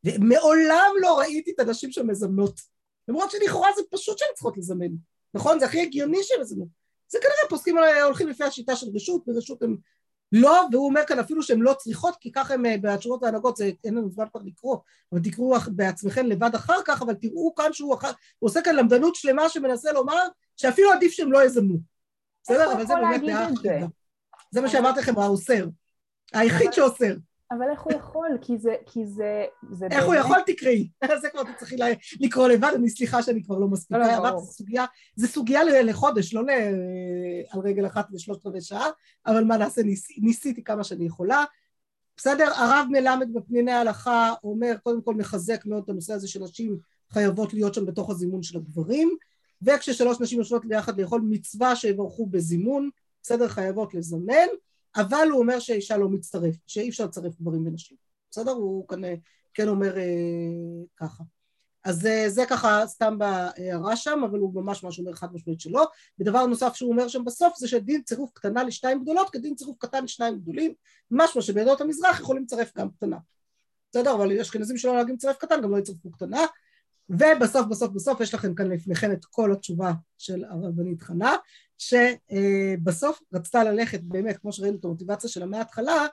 [0.05, 2.61] ומעולם לא ראיתי את הנשים שמזמנות.
[3.07, 4.91] למרות שלכאורה זה פשוט שהן צריכות לזמן,
[5.33, 5.59] נכון?
[5.59, 6.67] זה הכי הגיוני שהן מזמנות.
[7.07, 9.75] זה כנראה פוסקים הולכים לפי השיטה של רשות, ברשות הם
[10.31, 13.71] לא, והוא אומר כאן אפילו שהן לא צריכות, כי ככה הם אה, בתשובות והנהגות, זה
[13.83, 14.77] אין לנו זמן כבר לקרוא,
[15.11, 19.15] אבל תקראו בעצמכם לבד אחר כך, אבל תראו כאן שהוא אחר, הוא עושה כאן למדנות
[19.15, 20.21] שלמה שמנסה לומר
[20.57, 21.77] שאפילו עדיף שהם לא יזמנו.
[22.43, 22.73] בסדר?
[22.73, 23.87] אבל זה באמת דעה.
[24.51, 25.67] זה מה שאמרתי לכם, האוסר.
[26.33, 27.13] היחיד שאוסר.
[27.51, 28.37] אבל איך הוא יכול?
[28.41, 28.75] כי זה...
[28.85, 30.37] כי זה, זה איך הוא יכול?
[30.45, 30.89] תקראי.
[31.21, 31.75] זה כבר תצטרכי
[32.19, 34.17] לקרוא לבד, אני סליחה שאני כבר לא מספיקה.
[34.17, 34.85] לא, לא, סוגיה,
[35.15, 36.41] זה סוגיה לחודש, לא
[37.49, 38.89] על רגל אחת ושלושת רבעי שעה,
[39.25, 41.43] אבל מה נעשה, ניס, ניסיתי כמה שאני יכולה.
[42.17, 46.77] בסדר, הרב מלמד בפניני ההלכה אומר, קודם כל מחזק מאוד את הנושא הזה של נשים
[47.09, 49.15] חייבות להיות שם בתוך הזימון של הגברים,
[49.61, 52.89] וכששלוש נשים יושבות ביחד לאכול מצווה שיברכו בזימון,
[53.23, 54.47] בסדר, חייבות לזמן.
[54.95, 57.97] אבל הוא אומר שאישה לא מצטרף, שאי אפשר לצרף גברים ונשים,
[58.31, 58.51] בסדר?
[58.51, 59.01] הוא כאן
[59.53, 60.03] כן אומר אה,
[60.97, 61.23] ככה.
[61.85, 65.87] אז אה, זה ככה סתם בהערה שם, אבל הוא ממש ממש אומר חד משמעית שלא.
[66.19, 70.03] ודבר נוסף שהוא אומר שם בסוף זה שדין צירוף קטנה לשתיים גדולות כדין צירוף קטן
[70.03, 70.73] לשניים גדולים,
[71.11, 73.17] משמע שבעדות המזרח יכולים לצרף גם קטנה.
[73.91, 74.15] בסדר?
[74.15, 76.45] אבל אשכנזים שלא נוהגים לצרף קטן גם לא יצרפו קטנה.
[77.09, 81.35] ובסוף בסוף בסוף יש לכם כאן לפניכם את כל התשובה של הרבנית חנה,
[81.77, 86.05] שבסוף רצתה ללכת באמת, כמו שראינו את המוטיבציה שלה מההתחלה,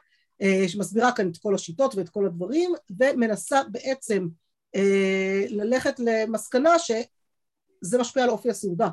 [0.42, 4.28] אה, שמסבירה כאן את כל השיטות ואת כל הדברים, ומנסה בעצם
[4.74, 8.88] אה, ללכת למסקנה שזה משפיע על אופי הסעודה.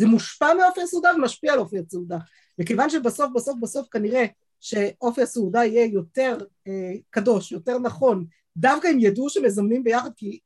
[0.00, 2.18] זה מושפע מאופי הסעודה ומשפיע על אופי הסעודה.
[2.60, 4.24] וכיוון שבסוף בסוף בסוף כנראה
[4.60, 8.26] שאופי הסעודה יהיה יותר אה, קדוש, יותר נכון,
[8.56, 10.38] דווקא אם ידעו שמזמנים ביחד כי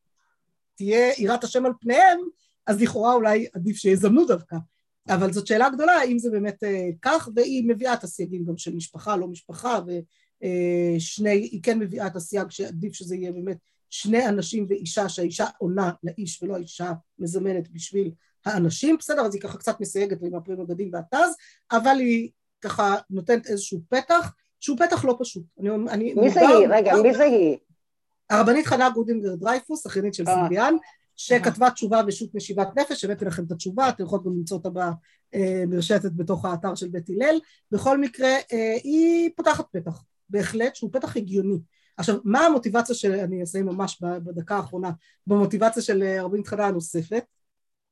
[0.74, 2.18] תהיה יראת השם על פניהם,
[2.66, 4.56] אז לכאורה אולי עדיף שיזמנו דווקא.
[5.08, 8.74] אבל זאת שאלה גדולה, האם זה באמת אה, כך, והיא מביאה את הסייגים גם של
[8.74, 13.56] משפחה, לא משפחה, ושני, אה, היא כן מביאה את הסייג שעדיף שזה יהיה באמת
[13.90, 18.10] שני אנשים ואישה, שהאישה עונה לאיש ולא האישה מזמנת בשביל
[18.46, 21.34] האנשים, בסדר, אז היא ככה קצת מסייגת עם הפרי מגדים והתז,
[21.72, 22.30] אבל היא
[22.60, 25.44] ככה נותנת איזשהו פתח, שהוא פתח לא פשוט.
[25.60, 26.66] אני, אני מי זה היא?
[26.70, 27.56] רגע, מי זה היא?
[28.30, 30.70] הרבנית חנה גודינגר דרייפוס, אחיינית של אה.
[31.16, 34.68] שכתבה תשובה בשות משיבת נפש, הבאתי לכם את התשובה, אתם יכולים גם למצוא אותה
[35.34, 37.40] במרשתת בתוך האתר של בית הלל.
[37.70, 41.58] בכל מקרה, אה, היא פותחת פתח, בהחלט, שהוא פתח הגיוני.
[41.96, 44.90] עכשיו, מה המוטיבציה של, אני אסיים ממש בדקה האחרונה,
[45.26, 47.24] במוטיבציה של אה, הרבנית חנה הנוספת?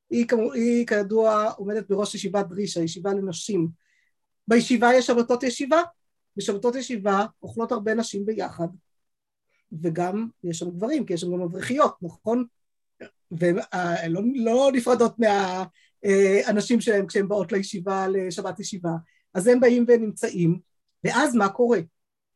[0.09, 3.67] היא, היא כידוע עומדת בראש ישיבת דרישה, ישיבה לנשים.
[4.47, 5.81] בישיבה יש שבתות ישיבה,
[6.37, 8.67] בשבתות ישיבה אוכלות הרבה נשים ביחד,
[9.81, 12.45] וגם יש שם גברים, כי יש שם גם אברכיות, נכון?
[13.39, 18.91] והן אה, לא, נפרדות מהאנשים שלהם כשהן באות לישיבה, לשבת ישיבה,
[19.33, 20.59] אז הם באים ונמצאים,
[21.03, 21.79] ואז מה קורה?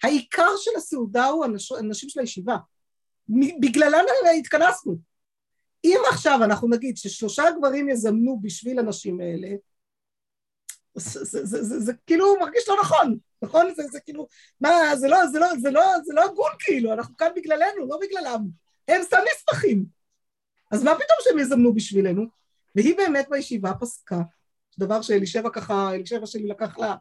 [0.03, 1.45] העיקר של הסעודה הוא
[1.79, 2.57] הנשים של הישיבה,
[3.61, 4.03] בגללן
[4.39, 4.97] התכנסנו.
[5.83, 9.47] אם עכשיו אנחנו נגיד ששלושה גברים יזמנו בשביל הנשים האלה,
[10.95, 13.17] זה, זה, זה, זה, זה כאילו מרגיש לא נכון.
[13.41, 13.73] נכון?
[13.75, 14.27] זה, זה כאילו,
[14.61, 17.99] מה, זה לא, זה לא, זה לא, זה לא הגון כאילו, אנחנו כאן בגללנו, לא
[18.01, 18.47] בגללם.
[18.87, 19.96] הם סתם נספחים.
[20.72, 22.24] אז מה פתאום שהם יזמנו בשבילנו?
[22.76, 24.22] והיא באמת בישיבה פסקה,
[24.80, 26.95] דבר שאלישבע ככה, אלישבע שלי לקח לה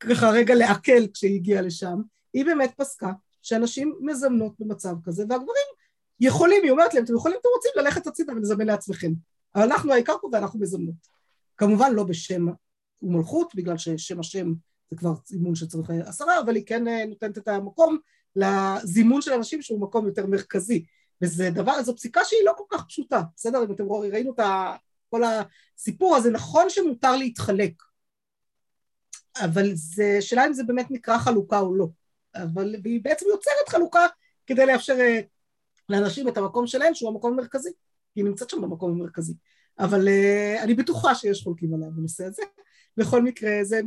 [0.00, 1.98] ככה רגע לעכל כשהיא הגיעה לשם,
[2.32, 3.12] היא באמת פסקה
[3.42, 5.66] שאנשים מזמנות במצב כזה, והגברים
[6.20, 9.12] יכולים, היא אומרת להם, אתם יכולים, אתם רוצים ללכת הצידה ולזמן לעצמכם,
[9.54, 10.94] אבל אנחנו העיקר פה ואנחנו מזמנות.
[11.56, 12.46] כמובן לא בשם
[13.02, 14.52] ומלכות, בגלל ששם השם
[14.90, 17.98] זה כבר זימון שצריך עשרה, אבל היא כן אה, נותנת את המקום
[18.36, 20.84] לזימון של אנשים שהוא מקום יותר מרכזי.
[21.22, 23.64] וזה דבר, זו פסיקה שהיא לא כל כך פשוטה, בסדר?
[23.64, 24.40] אם אתם ראינו את
[25.10, 27.82] כל הסיפור הזה, נכון שמותר להתחלק,
[29.40, 31.86] אבל זה, שאלה אם זה באמת נקרא חלוקה או לא.
[32.34, 34.06] אבל, והיא בעצם יוצרת חלוקה
[34.46, 35.20] כדי לאפשר אה,
[35.88, 37.70] לאנשים את המקום שלהם, שהוא המקום המרכזי,
[38.14, 39.34] היא נמצאת שם במקום המרכזי.
[39.78, 42.42] אבל uh, אני בטוחה שיש חולקים עליה בנושא הזה.
[42.96, 43.80] בכל מקרה, זה,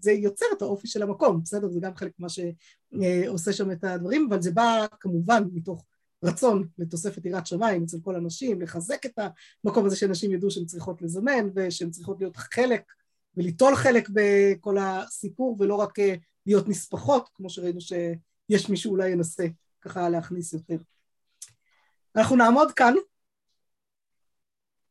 [0.00, 1.68] זה יוצר את האופי של המקום, בסדר?
[1.68, 5.84] זה גם חלק ממה שעושה שם את הדברים, אבל זה בא כמובן מתוך
[6.22, 9.18] רצון לתוספת יראת שמיים אצל כל הנשים, לחזק את
[9.64, 12.82] המקום הזה שנשים ידעו שהן צריכות לזמן ושהן צריכות להיות חלק
[13.36, 16.14] וליטול חלק בכל הסיפור ולא רק אה,
[16.46, 19.46] להיות נספחות, כמו שראינו שיש מי שאולי ינסה
[19.80, 20.76] ככה להכניס יותר.
[22.16, 22.94] אנחנו נעמוד כאן